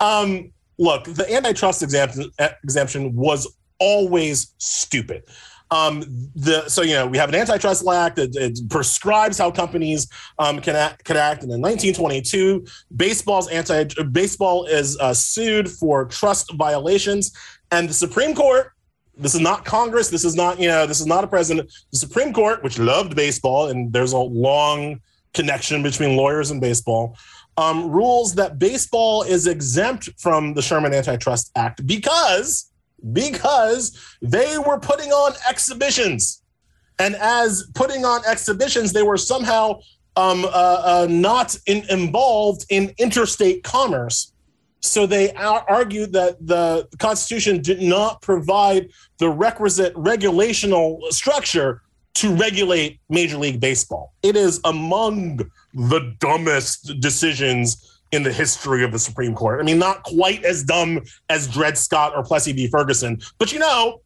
[0.00, 2.30] um, look, the antitrust exemption,
[2.62, 5.24] exemption was always stupid.
[5.70, 6.04] Um,
[6.36, 10.06] the so you know we have an antitrust act that it prescribes how companies
[10.38, 11.42] um, can act, can act.
[11.42, 12.64] And in 1922,
[12.96, 17.32] baseball's anti baseball is uh, sued for trust violations,
[17.70, 18.70] and the Supreme Court.
[19.16, 20.08] This is not Congress.
[20.10, 21.72] This is not you know this is not a president.
[21.92, 25.00] The Supreme Court, which loved baseball, and there's a long
[25.32, 27.16] connection between lawyers and baseball
[27.56, 32.70] um, rules that baseball is exempt from the Sherman Antitrust Act because
[33.12, 36.42] because they were putting on exhibitions,
[36.98, 39.78] and as putting on exhibitions, they were somehow
[40.16, 44.32] um, uh, uh, not in, involved in interstate commerce.
[44.84, 51.80] So they argued that the Constitution did not provide the requisite regulational structure
[52.16, 54.12] to regulate Major League Baseball.
[54.22, 55.38] It is among
[55.72, 59.58] the dumbest decisions in the history of the Supreme Court.
[59.58, 62.68] I mean, not quite as dumb as Dred Scott or Plessy v.
[62.68, 64.02] Ferguson, but you know,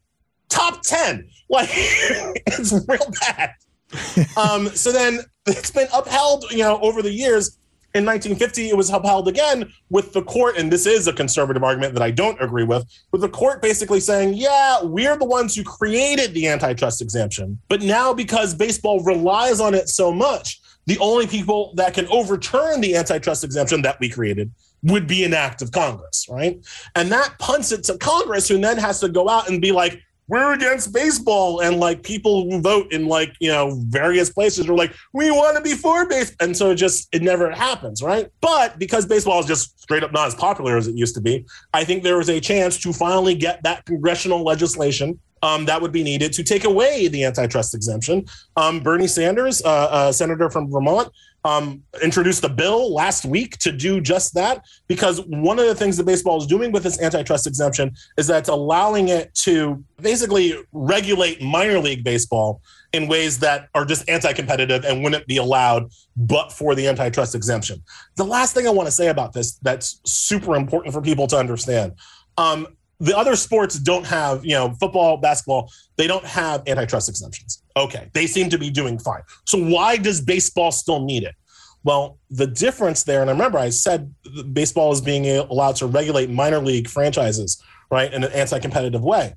[0.49, 1.29] top 10.
[1.51, 3.55] Like, it's real bad.
[4.37, 7.58] um, so then it's been upheld, you know, over the years.
[7.94, 11.94] In 1950, it was upheld again with the court, and this is a conservative argument
[11.94, 15.64] that I don't agree with, with the court basically saying, yeah, we're the ones who
[15.64, 17.59] created the antitrust exemption.
[17.68, 22.83] But now, because baseball relies on it so much, the only people that can overturn
[22.83, 24.50] the antitrust exemption that we created
[24.83, 26.58] would be an act of Congress, right?
[26.94, 30.00] And that punts it to Congress, who then has to go out and be like,
[30.29, 31.60] we're against baseball.
[31.60, 35.62] And like people vote in like you know various places are like we want to
[35.62, 38.31] be for baseball and so it just it never happens right?
[38.40, 41.46] But because baseball is just straight up not as popular as it used to be
[41.72, 45.93] i think there is a chance to finally get that congressional legislation um, that would
[45.93, 48.25] be needed to take away the antitrust exemption.
[48.57, 51.11] Um, Bernie Sanders, uh, a senator from Vermont,
[51.45, 55.97] um, introduced a bill last week to do just that because one of the things
[55.97, 60.55] that baseball is doing with this antitrust exemption is that it's allowing it to basically
[60.73, 62.61] regulate minor league baseball
[62.93, 67.83] in ways that are just anti-competitive and wouldn't be allowed but for the antitrust exemption.
[68.17, 71.37] The last thing I want to say about this that's super important for people to
[71.37, 71.93] understand.
[72.37, 72.67] Um,
[73.01, 77.63] the other sports don't have, you know, football, basketball, they don't have antitrust exemptions.
[77.77, 79.23] Okay, they seem to be doing fine.
[79.46, 81.35] So why does baseball still need it?
[81.85, 84.13] Well, the difference there, and I remember I said
[84.53, 89.35] baseball is being allowed to regulate minor league franchises, right, in an anti-competitive way.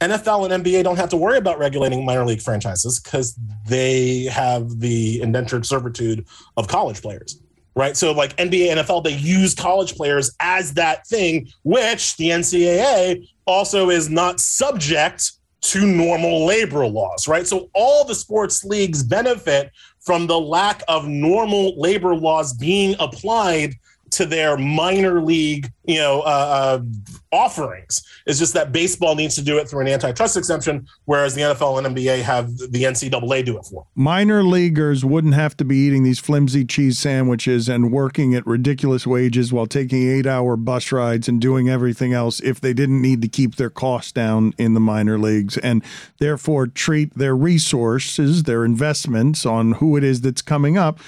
[0.00, 3.36] NFL and NBA don't have to worry about regulating minor league franchises because
[3.66, 6.24] they have the indentured servitude
[6.56, 7.40] of college players
[7.78, 7.96] right?
[7.96, 13.88] So like NBA, NFL, they use college players as that thing, which the NCAA also
[13.90, 17.46] is not subject to normal labor laws, right?
[17.46, 19.70] So all the sports leagues benefit
[20.00, 23.74] from the lack of normal labor laws being applied
[24.10, 26.82] to their minor league, you know, uh, uh,
[27.32, 28.02] offerings.
[28.26, 31.84] It's just that baseball needs to do it through an antitrust exemption, whereas the NFL
[31.84, 33.86] and NBA have the NCAA do it for.
[33.94, 39.06] Minor leaguers wouldn't have to be eating these flimsy cheese sandwiches and working at ridiculous
[39.06, 43.28] wages while taking eight-hour bus rides and doing everything else if they didn't need to
[43.28, 45.82] keep their costs down in the minor leagues, and
[46.18, 50.98] therefore treat their resources, their investments on who it is that's coming up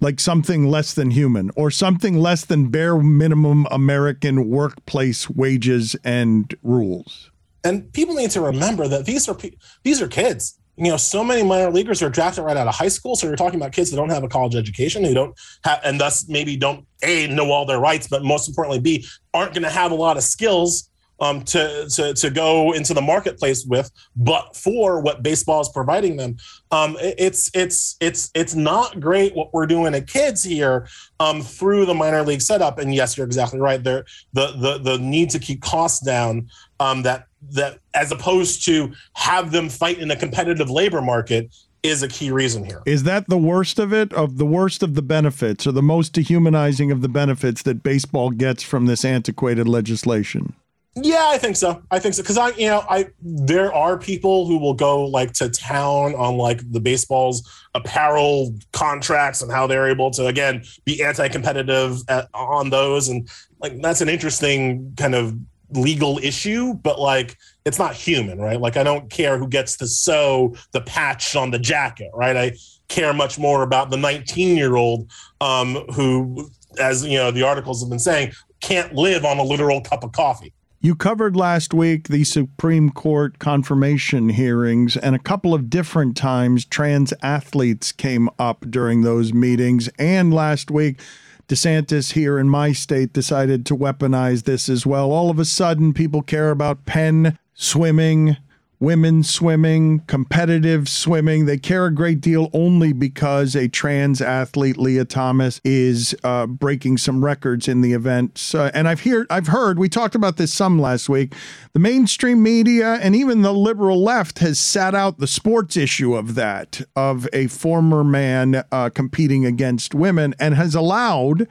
[0.00, 6.54] like something less than human or something less than bare minimum American workplace wages and
[6.62, 7.30] rules.
[7.64, 9.36] And people need to remember that these are
[9.82, 10.58] these are kids.
[10.76, 13.14] You know, so many minor leaguers are drafted right out of high school.
[13.14, 16.00] So you're talking about kids that don't have a college education, who don't have, and
[16.00, 19.70] thus maybe don't a know all their rights, but most importantly, b aren't going to
[19.70, 20.90] have a lot of skills
[21.24, 26.16] um, to, to, to go into the marketplace with, but for what baseball is providing
[26.18, 26.36] them.
[26.70, 30.86] Um, it's it's it's it's not great what we're doing to kids here
[31.20, 32.78] um, through the minor league setup.
[32.78, 33.82] And yes, you're exactly right.
[33.82, 34.04] There
[34.34, 36.48] the the the need to keep costs down.
[36.78, 42.02] Um, that that as opposed to have them fight in a competitive labor market is
[42.02, 42.82] a key reason here.
[42.84, 46.12] Is that the worst of it, of the worst of the benefits, or the most
[46.12, 50.54] dehumanizing of the benefits that baseball gets from this antiquated legislation?
[50.96, 51.82] Yeah, I think so.
[51.90, 55.32] I think so because I, you know, I there are people who will go like
[55.34, 57.42] to town on like the baseball's
[57.74, 63.28] apparel contracts and how they're able to again be anti-competitive at, on those, and
[63.58, 65.36] like that's an interesting kind of
[65.70, 68.60] legal issue, but like it's not human, right?
[68.60, 72.36] Like I don't care who gets to sew the patch on the jacket, right?
[72.36, 72.52] I
[72.88, 77.82] care much more about the 19 year old um, who, as you know, the articles
[77.82, 80.52] have been saying, can't live on a literal cup of coffee.
[80.84, 86.66] You covered last week the Supreme Court confirmation hearings, and a couple of different times
[86.66, 89.88] trans athletes came up during those meetings.
[89.98, 91.00] And last week,
[91.48, 95.10] DeSantis here in my state decided to weaponize this as well.
[95.10, 98.36] All of a sudden, people care about Penn swimming,
[98.84, 101.46] women swimming, competitive swimming.
[101.46, 106.98] They care a great deal only because a trans athlete, Lia Thomas, is uh, breaking
[106.98, 108.52] some records in the event.
[108.74, 111.34] and I've heard, I've heard, we talked about this some last week.
[111.72, 116.34] The mainstream media and even the liberal left has sat out the sports issue of
[116.34, 121.48] that, of a former man uh, competing against women, and has allowed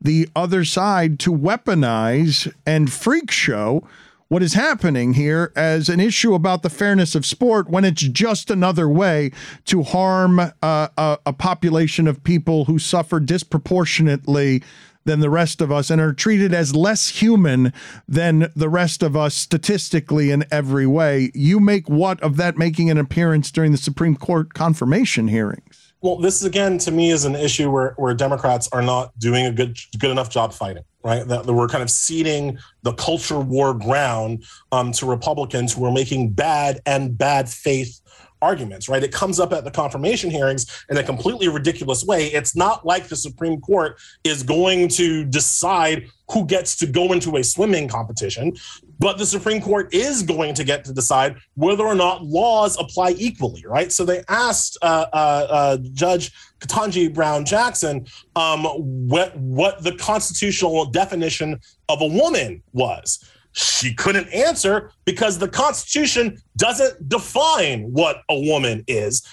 [0.00, 3.82] the other side to weaponize and freak show
[4.28, 8.50] what is happening here as an issue about the fairness of sport when it's just
[8.50, 9.30] another way
[9.64, 14.62] to harm uh, a, a population of people who suffer disproportionately
[15.04, 17.72] than the rest of us and are treated as less human
[18.08, 21.30] than the rest of us statistically in every way.
[21.32, 25.85] You make what of that making an appearance during the Supreme Court confirmation hearings?
[26.02, 29.52] Well, this again to me is an issue where, where Democrats are not doing a
[29.52, 31.26] good good enough job fighting right?
[31.28, 36.32] That, we're kind of ceding the culture war ground um, to Republicans who are making
[36.32, 38.00] bad and bad faith
[38.42, 39.02] arguments, right?
[39.02, 42.26] It comes up at the confirmation hearings in a completely ridiculous way.
[42.26, 47.36] It's not like the Supreme Court is going to decide who gets to go into
[47.36, 48.56] a swimming competition,
[48.98, 53.10] but the Supreme Court is going to get to decide whether or not laws apply
[53.18, 53.92] equally, right?
[53.92, 58.64] So they asked uh, uh, uh, Judge Ketanji Brown Jackson um,
[59.08, 63.22] what what the constitutional definition of a woman was
[63.56, 69.26] she couldn't answer because the Constitution doesn't define what a woman is.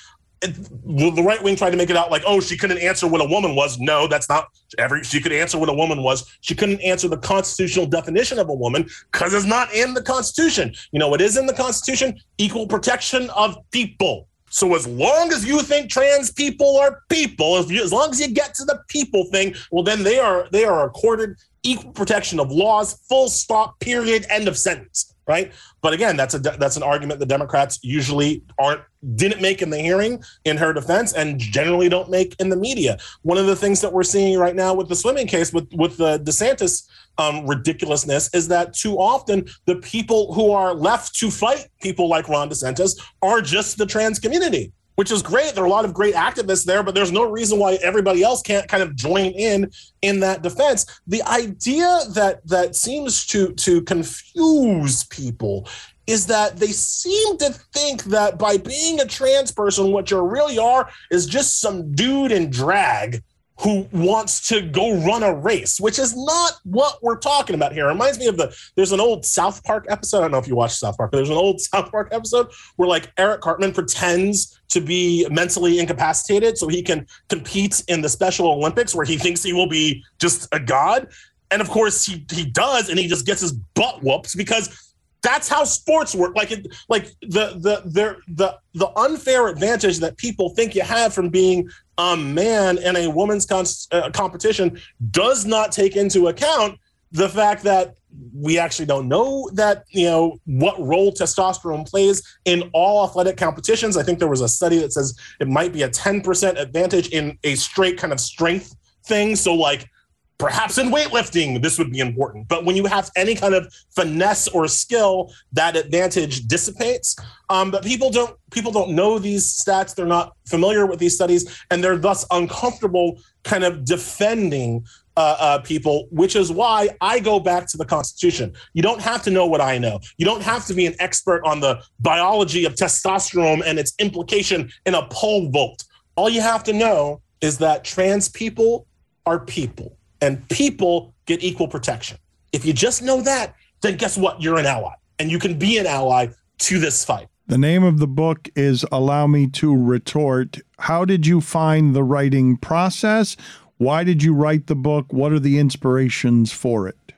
[0.52, 3.26] The right wing tried to make it out like, oh, she couldn't answer what a
[3.26, 3.80] woman was.
[3.80, 5.04] No, that's not every.
[5.04, 6.38] She could answer what a woman was.
[6.42, 10.74] She couldn't answer the constitutional definition of a woman because it's not in the Constitution.
[10.92, 12.20] You know what is in the Constitution?
[12.38, 14.28] Equal protection of people.
[14.50, 18.20] So as long as you think trans people are people, if you, as long as
[18.20, 22.40] you get to the people thing, well, then they are they are accorded equal protection
[22.40, 22.94] of laws.
[23.10, 23.80] Full stop.
[23.80, 24.28] Period.
[24.30, 25.16] End of sentence.
[25.26, 25.54] Right.
[25.82, 28.82] But again, that's a that's an argument the Democrats usually aren't
[29.16, 32.98] didn't make in the hearing in her defense and generally don't make in the media.
[33.22, 35.98] One of the things that we're seeing right now with the swimming case with with
[35.98, 36.88] the DeSantis
[37.18, 42.28] um, ridiculousness is that too often the people who are left to fight people like
[42.28, 45.56] Ron DeSantis are just the trans community which is great.
[45.56, 48.42] There are a lot of great activists there, but there's no reason why everybody else
[48.42, 50.86] can't kind of join in in that defense.
[51.08, 55.68] The idea that that seems to to confuse people
[56.08, 60.58] is that they seem to think that by being a trans person, what you really
[60.58, 63.24] are is just some dude in drag
[63.60, 67.86] who wants to go run a race, which is not what we're talking about here.
[67.86, 70.18] It reminds me of the there's an old South Park episode.
[70.18, 72.52] I don't know if you watch South Park, but there's an old South Park episode
[72.76, 78.10] where like Eric Cartman pretends to be mentally incapacitated so he can compete in the
[78.10, 81.10] Special Olympics where he thinks he will be just a god.
[81.52, 84.93] And of course he he does, and he just gets his butt whooped because
[85.24, 86.36] that's how sports work.
[86.36, 91.14] Like it, like the the the the the unfair advantage that people think you have
[91.14, 94.80] from being a man in a woman's con- uh, competition
[95.12, 96.78] does not take into account
[97.12, 97.96] the fact that
[98.36, 103.96] we actually don't know that you know what role testosterone plays in all athletic competitions.
[103.96, 107.38] I think there was a study that says it might be a 10% advantage in
[107.44, 109.36] a straight kind of strength thing.
[109.36, 109.90] So like
[110.38, 112.48] Perhaps in weightlifting, this would be important.
[112.48, 117.16] But when you have any kind of finesse or skill, that advantage dissipates.
[117.50, 119.96] Um, but people don't people don't know these stats.
[119.96, 125.60] They're not familiar with these studies, and they're thus uncomfortable kind of defending uh, uh,
[125.60, 128.54] people, which is why I go back to the Constitution.
[128.74, 130.00] You don't have to know what I know.
[130.18, 134.72] You don't have to be an expert on the biology of testosterone and its implication
[134.86, 135.84] in a pole vault.
[136.16, 138.88] All you have to know is that trans people
[139.26, 142.18] are people and people get equal protection.
[142.54, 144.42] If you just know that, then guess what?
[144.42, 146.28] You're an ally and you can be an ally
[146.60, 147.28] to this fight.
[147.48, 150.60] The name of the book is Allow Me to Retort.
[150.80, 153.36] How did you find the writing process?
[153.78, 155.12] Why did you write the book?
[155.12, 157.12] What are the inspirations for it?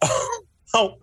[0.72, 0.98] oh,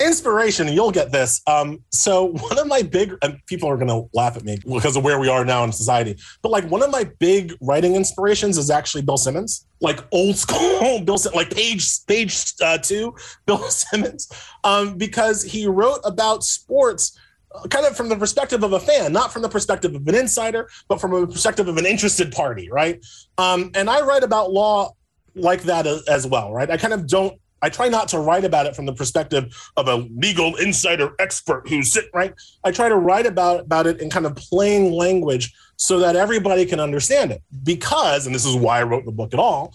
[0.00, 3.14] inspiration you'll get this um, so one of my big
[3.46, 6.50] people are to laugh at me because of where we are now in society but
[6.50, 11.16] like one of my big writing inspirations is actually bill simmons like old school bill
[11.34, 13.14] like page page uh, two
[13.46, 14.30] bill simmons
[14.64, 17.16] um, because he wrote about sports
[17.54, 20.14] uh, kind of from the perspective of a fan, not from the perspective of an
[20.16, 23.04] insider, but from a perspective of an interested party, right?
[23.38, 24.92] Um, and I write about law
[25.36, 26.70] like that as well, right?
[26.70, 29.88] I kind of don't I try not to write about it from the perspective of
[29.88, 32.34] a legal insider expert who's right.
[32.62, 36.66] I try to write about about it in kind of plain language so that everybody
[36.66, 37.42] can understand it.
[37.62, 39.72] Because, and this is why I wrote the book at all,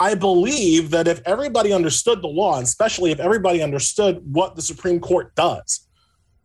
[0.00, 4.62] I believe that if everybody understood the law, and especially if everybody understood what the
[4.62, 5.86] Supreme Court does,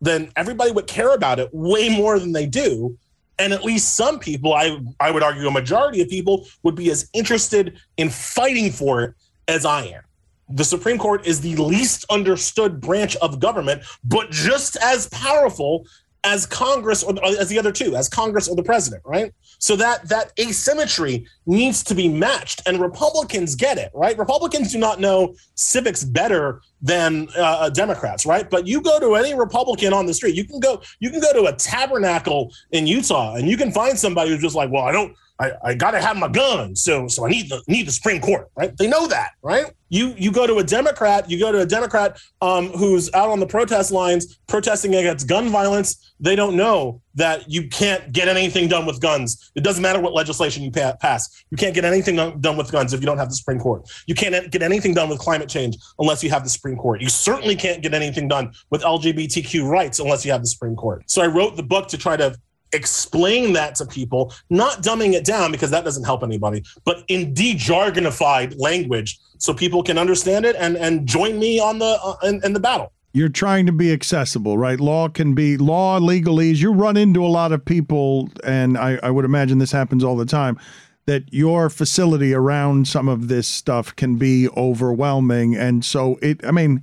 [0.00, 2.96] then everybody would care about it way more than they do.
[3.40, 6.92] And at least some people, I, I would argue a majority of people, would be
[6.92, 9.14] as interested in fighting for it
[9.48, 10.02] as I am
[10.48, 15.86] the Supreme Court is the least understood branch of government, but just as powerful
[16.26, 19.32] as Congress or as the other two, as Congress or the president, right?
[19.58, 24.18] So that that asymmetry needs to be matched, and Republicans get it, right?
[24.18, 28.50] Republicans do not know civics better than uh, Democrats, right?
[28.50, 31.32] But you go to any Republican on the street, you can go you can go
[31.32, 34.92] to a tabernacle in Utah, and you can find somebody who's just like, well, I
[34.92, 38.20] don't I, I gotta have my gun, so so I need the need the Supreme
[38.20, 38.74] Court, right?
[38.76, 39.66] They know that, right?
[39.88, 43.38] You you go to a Democrat, you go to a Democrat um, who's out on
[43.38, 46.14] the protest lines protesting against gun violence.
[46.18, 49.50] They don't know that you can't get anything done with guns.
[49.54, 51.44] It doesn't matter what legislation you pa- pass.
[51.50, 53.88] You can't get anything done with guns if you don't have the Supreme Court.
[54.06, 57.02] You can't get anything done with climate change unless you have the Supreme Court.
[57.02, 61.04] You certainly can't get anything done with LGBTQ rights unless you have the Supreme Court.
[61.10, 62.36] So I wrote the book to try to
[62.72, 67.32] explain that to people, not dumbing it down because that doesn't help anybody, but in
[67.32, 72.40] de-jargonified language so people can understand it and and join me on the uh, in,
[72.44, 74.78] in the battle you're trying to be accessible, right?
[74.78, 76.58] Law can be law, legalese.
[76.58, 80.18] You run into a lot of people, and I, I, would imagine this happens all
[80.18, 80.58] the time,
[81.06, 85.56] that your facility around some of this stuff can be overwhelming.
[85.56, 86.82] And so it, I mean,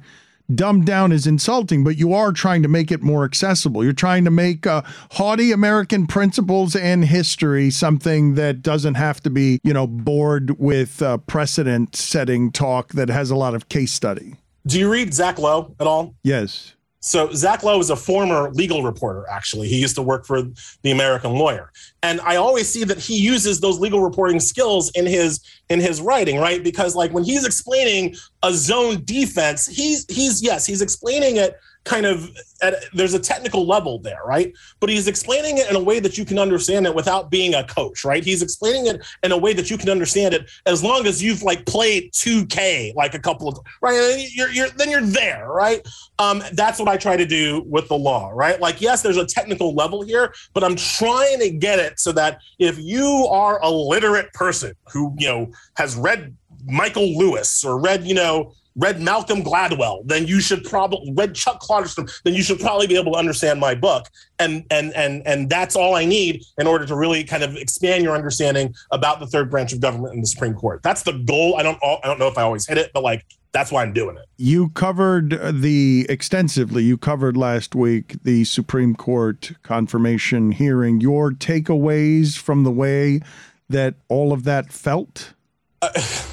[0.54, 3.84] dumbed down is insulting, but you are trying to make it more accessible.
[3.84, 4.82] You're trying to make uh,
[5.12, 11.02] haughty American principles and history something that doesn't have to be, you know, bored with
[11.02, 14.36] uh, precedent setting talk that has a lot of case study.
[14.66, 16.16] Do you read Zach Lowe at all?
[16.24, 16.76] Yes.
[17.06, 19.26] So Zach Lowe is a former legal reporter.
[19.30, 20.44] Actually, he used to work for
[20.84, 21.70] the American Lawyer,
[22.02, 26.00] and I always see that he uses those legal reporting skills in his in his
[26.00, 26.64] writing, right?
[26.64, 32.06] Because like when he's explaining a zone defense, he's he's yes, he's explaining it kind
[32.06, 32.32] of
[32.62, 34.54] at, there's a technical level there, right?
[34.80, 37.64] But he's explaining it in a way that you can understand it without being a
[37.66, 38.24] coach, right?
[38.24, 41.44] He's explaining it in a way that you can understand it as long as you've
[41.44, 44.28] like played 2K like a couple of right.
[44.32, 45.86] You're, you're then you're there, right?
[46.20, 48.60] Um, that's what I try to do with the law, right?
[48.60, 52.40] Like yes, there's a technical level here, but I'm trying to get it so that
[52.60, 58.06] if you are a literate person who you know has read Michael Lewis or read
[58.06, 62.60] you know read Malcolm Gladwell, then you should probably read Chuck Klosterman, then you should
[62.60, 64.08] probably be able to understand my book.
[64.40, 68.04] And and and and that's all I need in order to really kind of expand
[68.04, 70.82] your understanding about the third branch of government and the Supreme Court.
[70.84, 71.56] That's the goal.
[71.58, 73.94] I don't I don't know if I always hit it, but like that's why I'm
[73.94, 74.26] doing it.
[74.38, 76.84] You covered the extensively.
[76.84, 81.00] You covered last week the Supreme Court confirmation hearing.
[81.00, 83.22] Your takeaways from the way
[83.70, 85.34] that all of that felt.
[85.82, 85.92] Uh,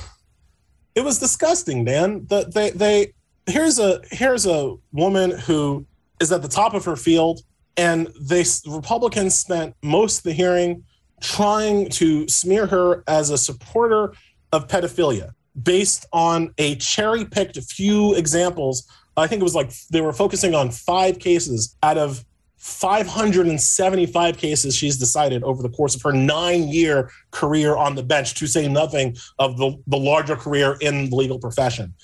[0.94, 2.26] it was disgusting, Dan.
[2.26, 3.12] The, they they
[3.46, 5.86] here's a here's a woman who
[6.20, 7.40] is at the top of her field,
[7.76, 10.84] and they Republicans spent most of the hearing
[11.20, 14.14] trying to smear her as a supporter
[14.52, 15.32] of pedophilia
[15.62, 18.88] based on a cherry picked few examples.
[19.16, 22.24] I think it was like they were focusing on five cases out of
[22.60, 28.34] 575 cases she's decided over the course of her nine year career on the bench,
[28.34, 31.94] to say nothing of the, the larger career in the legal profession.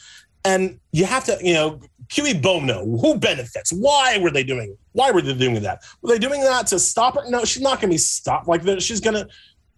[0.46, 1.80] And you have to, you know,
[2.14, 3.70] Cui Bono, who benefits?
[3.70, 4.78] Why were they doing?
[4.92, 5.82] Why were they doing that?
[6.00, 7.28] Were they doing that to stop her?
[7.28, 8.48] No, she's not going to be stopped.
[8.48, 9.28] Like she's going to,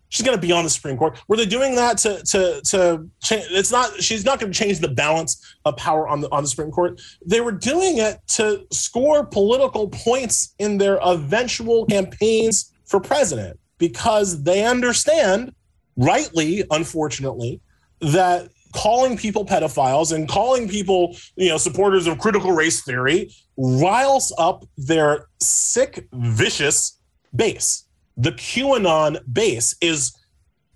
[0.08, 1.20] she's going to be on the Supreme Court.
[1.28, 3.46] Were they doing that to to to change?
[3.50, 4.02] It's not.
[4.02, 7.00] She's not going to change the balance of power on the on the Supreme Court.
[7.24, 14.42] They were doing it to score political points in their eventual campaigns for president because
[14.42, 15.52] they understand,
[15.96, 17.60] rightly, unfortunately,
[18.00, 24.32] that calling people pedophiles and calling people you know supporters of critical race theory riles
[24.38, 26.98] up their sick vicious
[27.34, 27.87] base
[28.18, 30.14] the QAnon base is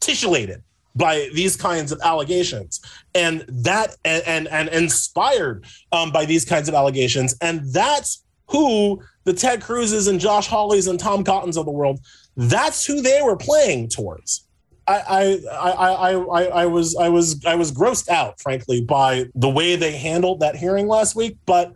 [0.00, 0.62] titillated
[0.94, 2.80] by these kinds of allegations.
[3.14, 7.36] And that and and, and inspired um, by these kinds of allegations.
[7.42, 12.00] And that's who the ted cruzes and josh hawleys and tom cottons of the world
[12.36, 14.46] that's who they were playing towards.
[14.86, 19.48] I, I, I, I, I was I was I was grossed out, frankly, by the
[19.48, 21.36] way they handled that hearing last week.
[21.46, 21.72] But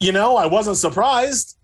[0.00, 1.55] you know, I wasn't surprised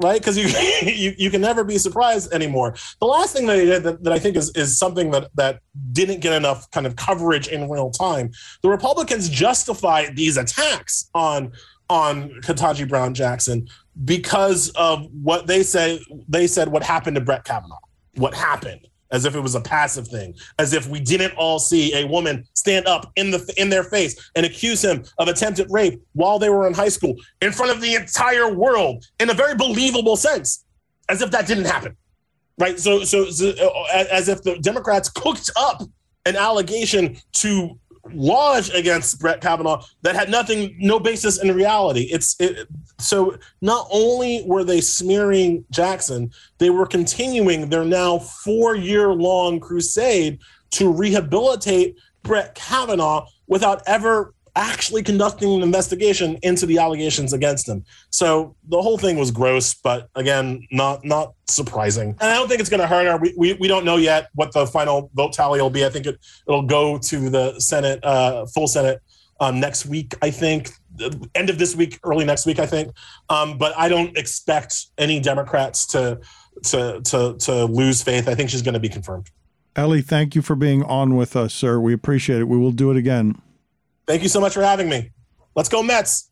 [0.00, 0.20] right?
[0.20, 0.48] Because you,
[0.92, 2.74] you you can never be surprised anymore.
[3.00, 5.60] The last thing that that, that I think is is something that that
[5.92, 8.30] didn't get enough kind of coverage in real time.
[8.62, 11.52] The Republicans justified these attacks on
[11.90, 13.66] on Ketanji Brown Jackson
[14.04, 17.78] because of what they say They said what happened to Brett Kavanaugh.
[18.14, 18.88] What happened?
[19.10, 22.44] As if it was a passive thing, as if we didn't all see a woman
[22.54, 26.50] stand up in the in their face and accuse him of attempted rape while they
[26.50, 30.64] were in high school in front of the entire world in a very believable sense,
[31.08, 31.96] as if that didn't happen,
[32.58, 32.78] right?
[32.78, 35.82] So, so, so uh, as if the Democrats cooked up
[36.26, 37.78] an allegation to
[38.12, 42.02] lodged against Brett Kavanaugh that had nothing, no basis in reality.
[42.10, 48.76] It's it, so not only were they smearing Jackson, they were continuing their now four
[48.76, 50.38] year long crusade
[50.70, 57.84] to rehabilitate Brett Kavanaugh without ever actually conducting an investigation into the allegations against him.
[58.10, 62.10] So the whole thing was gross, but again, not not surprising.
[62.20, 63.16] And I don't think it's going to hurt her.
[63.16, 65.86] We, we, we don't know yet what the final vote tally will be.
[65.86, 69.00] I think it, it'll go to the Senate, uh, full Senate
[69.40, 70.70] um, next week, I think.
[71.36, 72.92] End of this week, early next week, I think.
[73.30, 76.18] Um, but I don't expect any Democrats to
[76.64, 78.28] to to to lose faith.
[78.28, 79.30] I think she's going to be confirmed.
[79.76, 81.78] Elie, thank you for being on with us, sir.
[81.78, 82.48] We appreciate it.
[82.48, 83.40] We will do it again.
[84.08, 85.10] Thank you so much for having me.
[85.54, 86.30] Let's go, Mets.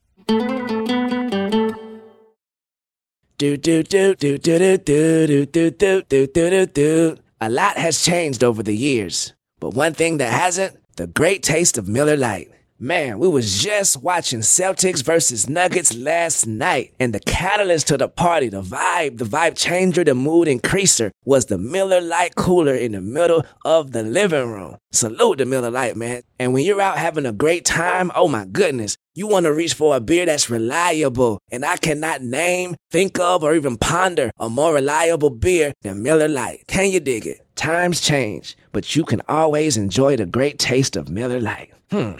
[3.38, 7.16] Do do do do do do do do do do do do do.
[7.38, 11.76] A lot has changed over the years, but one thing that hasn't, the great taste
[11.76, 12.50] of Miller Lite.
[12.78, 18.06] Man, we was just watching Celtics versus Nuggets last night, and the catalyst to the
[18.06, 22.92] party, the vibe, the vibe changer, the mood increaser was the Miller Lite cooler in
[22.92, 24.76] the middle of the living room.
[24.92, 26.20] Salute the Miller Lite, man.
[26.38, 29.72] And when you're out having a great time, oh my goodness, you want to reach
[29.72, 31.38] for a beer that's reliable.
[31.50, 36.28] And I cannot name, think of, or even ponder a more reliable beer than Miller
[36.28, 36.66] Lite.
[36.66, 37.40] Can you dig it?
[37.56, 41.72] Times change, but you can always enjoy the great taste of Miller Lite.
[41.90, 42.16] Hmm.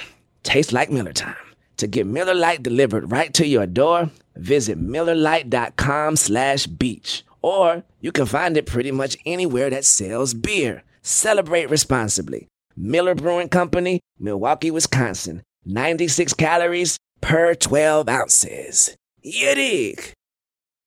[0.47, 1.35] Tastes like Miller time.
[1.79, 7.25] To get Miller Lite delivered right to your door, visit MillerLite.com slash beach.
[7.43, 10.85] Or you can find it pretty much anywhere that sells beer.
[11.03, 12.47] Celebrate responsibly.
[12.77, 15.43] Miller Brewing Company, Milwaukee, Wisconsin.
[15.65, 18.95] 96 calories per 12 ounces.
[19.23, 19.97] You?